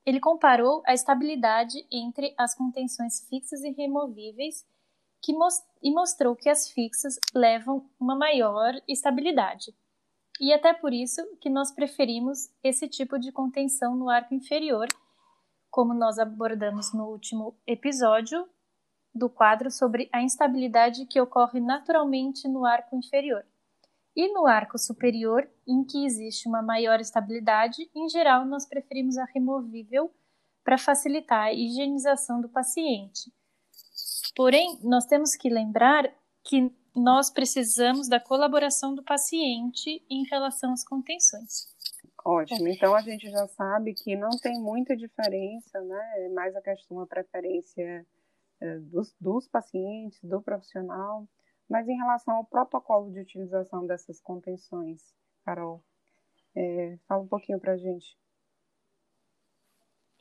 ele 0.05 0.19
comparou 0.19 0.81
a 0.88 0.93
estabilidade 0.93 1.86
entre 1.91 2.33
as 2.38 2.55
contenções 2.55 3.27
fixas 3.29 3.63
e 3.63 3.69
removíveis 3.71 4.65
que 5.21 5.34
most 5.34 5.65
e 5.82 5.91
mostrou 5.91 6.36
que 6.36 6.49
as 6.49 6.69
fixas 6.69 7.19
levam 7.34 7.89
uma 7.99 8.15
maior 8.15 8.73
estabilidade. 8.88 9.75
E 10.39 10.53
até 10.53 10.73
por 10.73 10.93
isso 10.93 11.21
que 11.41 11.49
nós 11.49 11.71
preferimos 11.71 12.49
esse 12.63 12.88
tipo 12.88 13.17
de 13.17 13.32
contenção 13.32 13.95
no 13.95 14.10
arco 14.10 14.34
inferior, 14.34 14.88
como 15.69 15.93
nós 15.93 16.19
abordamos 16.19 16.93
no 16.93 17.06
último 17.06 17.56
episódio 17.65 18.47
do 19.13 19.30
quadro 19.30 19.71
sobre 19.71 20.10
a 20.12 20.21
instabilidade 20.21 21.06
que 21.06 21.19
ocorre 21.19 21.60
naturalmente 21.60 22.47
no 22.47 22.65
arco 22.65 22.95
inferior. 22.95 23.45
E 24.15 24.32
no 24.32 24.47
arco 24.47 24.77
superior, 24.77 25.47
em 25.67 25.84
que 25.84 26.06
existe 26.06 26.47
uma 26.47 26.62
maior 26.62 26.99
estabilidade, 26.99 27.89
em 27.95 28.10
geral 28.10 28.45
nós 28.45 28.65
preferimos 28.65 29.17
a 29.17 29.25
removível 29.25 30.12
para 30.63 30.77
facilitar 30.77 31.45
a 31.45 31.53
higienização 31.53 32.41
do 32.41 32.49
paciente 32.49 33.32
Porém, 34.38 34.78
nós 34.84 35.08
temos 35.08 35.36
que 35.36 35.50
lembrar 35.50 36.13
que 36.43 36.71
nós 36.95 37.32
precisamos 37.32 38.08
da 38.08 38.19
colaboração 38.19 38.93
do 38.93 39.04
paciente 39.04 40.06
em 40.08 40.26
relação 40.26 40.73
às 40.73 40.84
contenções. 40.84 41.76
Ótimo. 42.23 42.67
Então 42.67 42.93
a 42.93 43.02
gente 43.02 43.32
já 43.32 43.47
sabe 43.47 43.95
que 43.95 44.15
não 44.15 44.30
tem 44.30 44.62
muita 44.62 44.95
diferença, 44.95 45.82
né? 45.82 46.26
É 46.26 46.30
mais 46.30 46.56
a 46.56 46.62
questão 46.62 47.00
da 47.00 47.08
preferência 47.08 48.06
é, 48.62 48.78
dos, 48.78 49.12
dos 49.19 49.47
pacientes, 49.47 50.19
do 50.21 50.39
profissional. 50.39 51.28
Mas 51.67 51.88
em 51.88 51.97
relação 51.97 52.36
ao 52.36 52.45
protocolo 52.45 53.12
de 53.12 53.21
utilização 53.21 53.88
dessas 53.88 54.21
contenções, 54.21 55.02
Carol, 55.43 55.84
é, 56.56 57.00
fala 57.08 57.23
um 57.23 57.28
pouquinho 57.28 57.60
para 57.60 57.73
a 57.73 57.78
gente. 57.78 58.15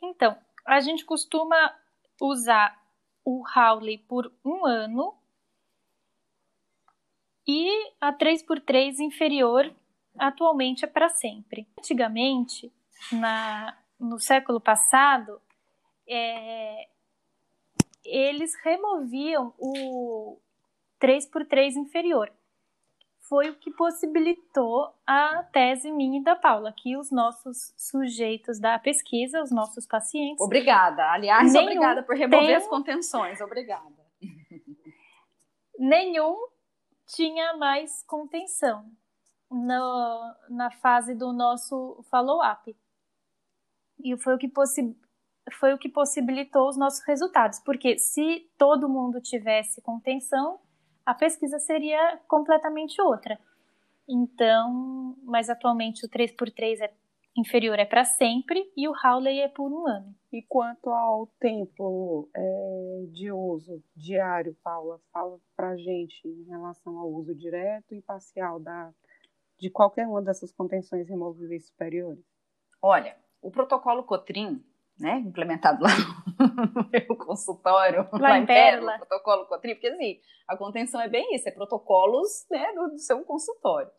Então, 0.03 0.35
a 0.65 0.81
gente 0.81 1.05
costuma 1.05 1.77
usar 2.19 2.86
o 3.27 3.43
Howley 3.45 3.99
por 3.99 4.33
um 4.45 4.65
ano 4.65 5.13
e 7.45 7.93
a 8.01 8.13
3x3 8.13 9.01
inferior 9.01 9.75
atualmente 10.17 10.85
é 10.85 10.89
para 10.89 11.09
sempre. 11.09 11.67
Antigamente, 11.77 12.73
na, 13.11 13.77
no 13.99 14.21
século 14.21 14.61
passado, 14.61 15.43
é, 16.09 16.89
eles 18.05 18.55
removiam 18.63 19.53
o 19.59 20.39
3x3 21.01 21.75
inferior 21.75 22.33
foi 23.29 23.51
o 23.51 23.57
que 23.57 23.71
possibilitou 23.71 24.95
a 25.07 25.43
tese 25.53 25.91
minha 25.91 26.21
e 26.21 26.23
da 26.23 26.37
Paula, 26.37 26.73
que 26.73 26.97
os 26.97 27.11
nossos 27.11 27.73
sujeitos 27.77 28.61
da 28.61 28.79
pesquisa, 28.79 29.43
os 29.43 29.51
nossos 29.51 29.87
pacientes. 29.87 30.41
Obrigada. 30.41 31.11
Aliás, 31.11 31.55
obrigada 31.55 32.03
por 32.03 32.17
remover 32.17 32.47
tem... 32.47 32.55
as 32.55 32.67
contenções. 32.69 33.41
Obrigada. 33.41 33.95
Nenhum 35.79 36.37
tinha 37.07 37.57
mais 37.57 38.03
contenção 38.05 38.91
no, 39.51 40.35
na 40.49 40.71
fase 40.71 41.15
do 41.15 41.33
nosso 41.33 42.03
follow-up. 42.11 42.77
E 43.99 44.17
foi 44.19 44.35
o 44.35 44.39
que 44.39 44.51
foi 45.53 45.73
o 45.73 45.79
que 45.79 45.89
possibilitou 45.89 46.69
os 46.69 46.77
nossos 46.77 47.05
resultados, 47.07 47.61
porque 47.61 47.99
se 47.99 48.51
todo 48.59 48.89
mundo 48.89 49.21
tivesse 49.21 49.81
contenção, 49.81 50.61
a 51.07 51.15
pesquisa 51.15 51.59
seria 51.61 52.21
completamente 52.27 53.01
outra. 53.01 53.39
Então, 54.09 55.17
mas 55.23 55.49
atualmente 55.49 56.05
o 56.05 56.09
3x3 56.09 56.81
é 56.81 56.93
inferior 57.37 57.79
é 57.79 57.85
para 57.85 58.05
sempre 58.05 58.73
e 58.77 58.89
o 58.89 58.93
Howley 58.93 59.41
é 59.41 59.49
por 59.49 59.71
um 59.71 59.87
ano. 59.87 60.15
E 60.33 60.43
quanto 60.43 60.91
ao 60.91 61.27
tempo 61.39 62.29
é, 62.35 63.05
de 63.13 63.31
uso 63.31 63.83
diário, 63.95 64.57
Paula, 64.63 64.99
fala 65.13 65.39
para 65.55 65.77
gente 65.77 66.27
em 66.27 66.45
relação 66.45 66.99
ao 66.99 67.11
uso 67.11 67.35
direto 67.35 67.95
e 67.95 68.01
parcial 68.01 68.59
da, 68.59 68.93
de 69.59 69.69
qualquer 69.71 70.07
uma 70.07 70.23
dessas 70.23 70.51
contenções 70.51 71.09
removíveis 71.09 71.67
superiores. 71.67 72.25
Olha, 72.81 73.17
o 73.43 73.51
protocolo 73.51 74.03
Cotrim 74.03 74.65
né, 74.99 75.19
implementado 75.19 75.83
lá 75.83 75.91
no 76.75 76.89
meu 76.91 77.17
consultório, 77.17 78.09
lá, 78.13 78.19
lá 78.19 78.39
em 78.39 78.47
Pérola, 78.47 78.99
protocolo 78.99 79.47
Cotrim, 79.47 79.75
porque 79.75 79.89
assim, 79.89 80.19
a 80.49 80.57
contenção 80.57 81.01
é 81.01 81.09
bem 81.09 81.35
isso, 81.35 81.49
é 81.49 81.53
protocolos 81.53 82.47
né, 82.51 82.73
do, 82.73 82.89
do 82.91 82.99
seu 82.99 83.21
consultório. 83.25 83.91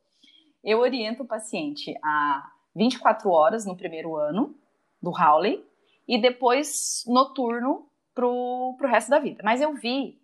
Eu 0.64 0.80
oriento 0.80 1.24
o 1.24 1.28
paciente 1.28 1.94
a 2.04 2.52
24 2.76 3.30
horas 3.30 3.66
no 3.66 3.78
primeiro 3.78 4.16
ano 4.16 4.56
do 5.02 5.12
Howley 5.12 5.64
e 6.08 6.20
depois 6.20 7.04
noturno 7.08 7.88
para 8.14 8.26
o 8.26 8.76
resto 8.82 9.10
da 9.10 9.20
vida. 9.20 9.42
Mas 9.44 9.62
eu 9.62 9.74
vi 9.74 10.20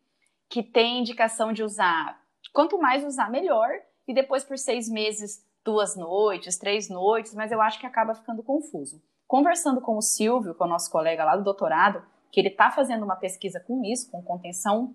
que 0.49 0.63
tem 0.63 0.99
indicação 0.99 1.53
de 1.53 1.63
usar, 1.63 2.19
quanto 2.51 2.79
mais 2.79 3.03
usar, 3.03 3.29
melhor, 3.29 3.69
e 4.07 4.13
depois 4.13 4.43
por 4.43 4.57
seis 4.57 4.89
meses, 4.89 5.45
duas 5.63 5.95
noites, 5.95 6.57
três 6.57 6.89
noites, 6.89 7.33
mas 7.33 7.51
eu 7.51 7.61
acho 7.61 7.79
que 7.79 7.85
acaba 7.85 8.15
ficando 8.15 8.43
confuso. 8.43 9.01
Conversando 9.33 9.81
com 9.81 9.97
o 9.97 10.01
Silvio, 10.03 10.53
com 10.53 10.65
o 10.65 10.67
nosso 10.67 10.91
colega 10.91 11.25
lá 11.25 11.35
do 11.35 11.43
doutorado, 11.43 12.03
que 12.31 12.39
ele 12.39 12.49
está 12.49 12.69
fazendo 12.69 13.03
uma 13.03 13.15
pesquisa 13.15 13.59
com 13.59 13.83
isso, 13.83 14.11
com 14.11 14.21
contenção 14.21 14.93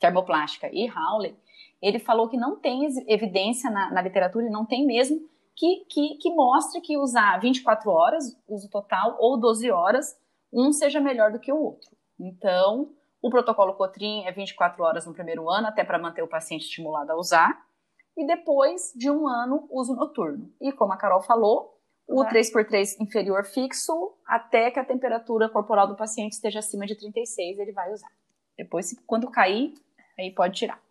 termoplástica 0.00 0.68
e 0.72 0.90
Howley, 0.90 1.38
ele 1.80 2.00
falou 2.00 2.28
que 2.28 2.36
não 2.36 2.56
tem 2.56 2.88
evidência 3.06 3.70
na, 3.70 3.92
na 3.92 4.02
literatura, 4.02 4.44
e 4.44 4.50
não 4.50 4.66
tem 4.66 4.84
mesmo, 4.84 5.20
que, 5.54 5.84
que, 5.88 6.16
que 6.16 6.34
mostre 6.34 6.80
que 6.80 6.98
usar 6.98 7.38
24 7.38 7.88
horas, 7.88 8.36
uso 8.48 8.68
total, 8.68 9.16
ou 9.20 9.38
12 9.38 9.70
horas, 9.70 10.18
um 10.52 10.72
seja 10.72 10.98
melhor 10.98 11.30
do 11.30 11.38
que 11.38 11.52
o 11.52 11.62
outro. 11.62 11.90
Então, 12.18 12.90
o 13.22 13.30
protocolo 13.30 13.74
Cotrim 13.74 14.24
é 14.24 14.32
24 14.32 14.82
horas 14.82 15.06
no 15.06 15.14
primeiro 15.14 15.48
ano, 15.48 15.68
até 15.68 15.84
para 15.84 15.96
manter 15.96 16.22
o 16.22 16.28
paciente 16.28 16.62
estimulado 16.62 17.12
a 17.12 17.16
usar, 17.16 17.64
e 18.16 18.26
depois 18.26 18.92
de 18.96 19.08
um 19.08 19.28
ano, 19.28 19.68
uso 19.70 19.94
noturno. 19.94 20.52
E 20.60 20.72
como 20.72 20.92
a 20.92 20.96
Carol 20.96 21.22
falou, 21.22 21.79
o 22.10 22.24
3x3 22.24 22.96
inferior 23.00 23.44
fixo, 23.44 24.12
até 24.26 24.70
que 24.70 24.80
a 24.80 24.84
temperatura 24.84 25.48
corporal 25.48 25.86
do 25.86 25.96
paciente 25.96 26.32
esteja 26.32 26.58
acima 26.58 26.84
de 26.84 26.96
36, 26.96 27.58
ele 27.58 27.72
vai 27.72 27.92
usar. 27.92 28.10
Depois, 28.58 28.92
quando 29.06 29.30
cair, 29.30 29.74
aí 30.18 30.34
pode 30.34 30.58
tirar. 30.58 30.82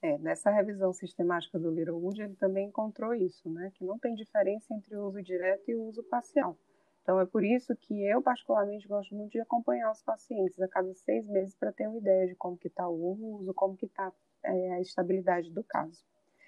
É, 0.00 0.16
nessa 0.18 0.50
revisão 0.50 0.92
sistemática 0.94 1.58
do 1.58 1.70
Littlewood, 1.70 2.22
ele 2.22 2.34
também 2.36 2.68
encontrou 2.68 3.14
isso, 3.14 3.50
né? 3.50 3.70
Que 3.74 3.84
não 3.84 3.98
tem 3.98 4.14
diferença 4.14 4.72
entre 4.72 4.96
o 4.96 5.06
uso 5.06 5.22
direto 5.22 5.70
e 5.70 5.74
o 5.74 5.82
uso 5.82 6.02
parcial. 6.04 6.56
Então, 7.02 7.20
é 7.20 7.26
por 7.26 7.44
isso 7.44 7.76
que 7.76 8.02
eu, 8.06 8.22
particularmente, 8.22 8.88
gosto 8.88 9.14
muito 9.14 9.32
de 9.32 9.40
acompanhar 9.40 9.90
os 9.90 10.02
pacientes 10.02 10.58
a 10.60 10.68
cada 10.68 10.92
seis 10.94 11.28
meses 11.28 11.54
para 11.54 11.72
ter 11.72 11.86
uma 11.86 11.98
ideia 11.98 12.26
de 12.26 12.34
como 12.34 12.56
que 12.56 12.68
está 12.68 12.88
o 12.88 13.12
uso, 13.38 13.52
como 13.54 13.76
que 13.76 13.86
está 13.86 14.10
é, 14.42 14.72
a 14.72 14.80
estabilidade 14.80 15.50
do 15.50 15.62
caso. 15.62 16.02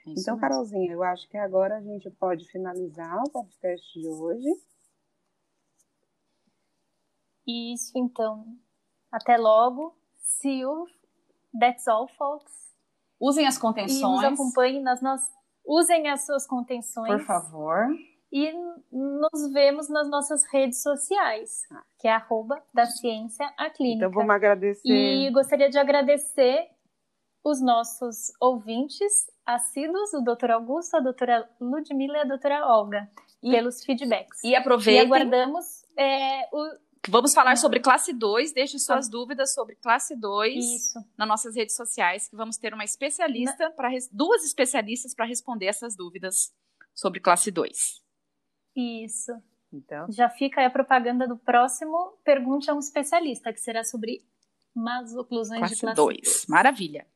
Isso 0.07 0.23
então, 0.23 0.35
mesmo. 0.35 0.41
Carolzinha, 0.41 0.93
eu 0.93 1.03
acho 1.03 1.29
que 1.29 1.37
agora 1.37 1.77
a 1.77 1.81
gente 1.81 2.11
pode 2.11 2.47
finalizar 2.51 3.23
o 3.23 3.31
podcast 3.31 4.01
de 4.01 4.09
hoje. 4.09 4.49
Isso, 7.47 7.93
então. 7.97 8.45
Até 9.11 9.37
logo. 9.37 9.97
See 10.19 10.61
you. 10.61 10.87
That's 11.59 11.87
all, 11.89 12.09
folks. 12.17 12.53
Usem 13.21 13.47
as 13.47 13.59
contenções. 13.59 14.01
E 14.01 14.03
nos 14.03 14.25
acompanhem 14.25 14.83
nas 14.83 15.03
nossas. 15.03 15.29
Usem 15.67 16.09
as 16.09 16.25
suas 16.25 16.47
contenções. 16.47 17.13
Por 17.13 17.27
favor. 17.27 17.89
E 18.33 18.53
nos 18.93 19.53
vemos 19.53 19.89
nas 19.89 20.09
nossas 20.09 20.45
redes 20.53 20.81
sociais, 20.83 21.63
que 21.99 22.07
é 22.07 22.13
arroba 22.13 22.63
da 22.73 22.87
ciência 22.87 23.53
a 23.59 23.69
clínica. 23.69 24.07
Então 24.07 24.11
vamos 24.11 24.31
agradecer. 24.31 24.89
E 24.89 25.31
gostaria 25.33 25.69
de 25.69 25.79
agradecer 25.79 26.71
os 27.43 27.61
nossos 27.61 28.33
ouvintes 28.41 29.31
assíduos, 29.47 30.13
o 30.13 30.21
doutor 30.21 30.51
Augusto, 30.51 30.97
a 30.97 31.01
doutora 31.01 31.49
Ludmila 31.61 32.19
e 32.19 32.21
a 32.21 32.25
doutora 32.25 32.67
Olga, 32.67 33.11
e, 33.43 33.51
pelos 33.51 33.83
feedbacks. 33.85 34.43
E 34.45 34.55
aproveitem. 34.55 35.03
E 35.03 35.07
aguardamos 35.07 35.85
é, 35.97 36.49
o, 36.53 36.71
Vamos 37.09 37.33
falar 37.33 37.57
sobre 37.57 37.81
classe 37.81 38.13
2, 38.13 38.53
deixe 38.53 38.79
suas 38.79 39.07
ah. 39.07 39.11
dúvidas 39.11 39.55
sobre 39.55 39.75
classe 39.77 40.15
2 40.15 40.93
nas 41.17 41.27
nossas 41.29 41.57
redes 41.57 41.75
sociais, 41.75 42.29
que 42.29 42.37
vamos 42.37 42.59
ter 42.59 42.75
uma 42.75 42.85
especialista, 42.85 43.71
para 43.71 43.89
duas 44.13 44.45
especialistas 44.45 45.15
para 45.15 45.25
responder 45.25 45.67
essas 45.67 45.97
dúvidas 45.97 46.53
sobre 46.95 47.19
classe 47.19 47.51
2. 47.51 48.03
Isso. 48.77 49.33
Então. 49.73 50.07
Já 50.11 50.29
fica 50.29 50.61
aí 50.61 50.67
a 50.67 50.71
propaganda 50.71 51.27
do 51.27 51.39
próximo 51.39 52.19
Pergunte 52.23 52.71
a 52.71 52.75
um 52.75 52.81
especialista, 52.81 53.53
que 53.53 53.61
será 53.61 53.83
sobre 53.83 54.23
masoclusões 54.75 55.61
classe 55.61 55.75
de 55.75 55.81
classe 55.81 55.97
2. 55.97 56.47
Maravilha. 56.49 57.07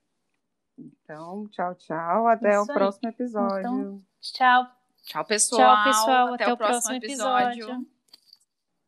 Então, 1.04 1.46
tchau, 1.48 1.74
tchau. 1.74 2.26
Até 2.26 2.54
Isso 2.54 2.62
o 2.62 2.66
próximo 2.66 3.08
episódio. 3.10 3.58
Então, 3.58 4.02
tchau. 4.20 4.66
Tchau, 5.02 5.24
pessoal. 5.24 5.60
Tchau, 5.60 5.84
pessoal. 5.84 6.34
Até, 6.34 6.44
Até 6.44 6.52
o, 6.52 6.56
próximo, 6.56 6.80
próximo 6.80 6.96
episódio. 6.96 7.62
episódio. 7.64 7.93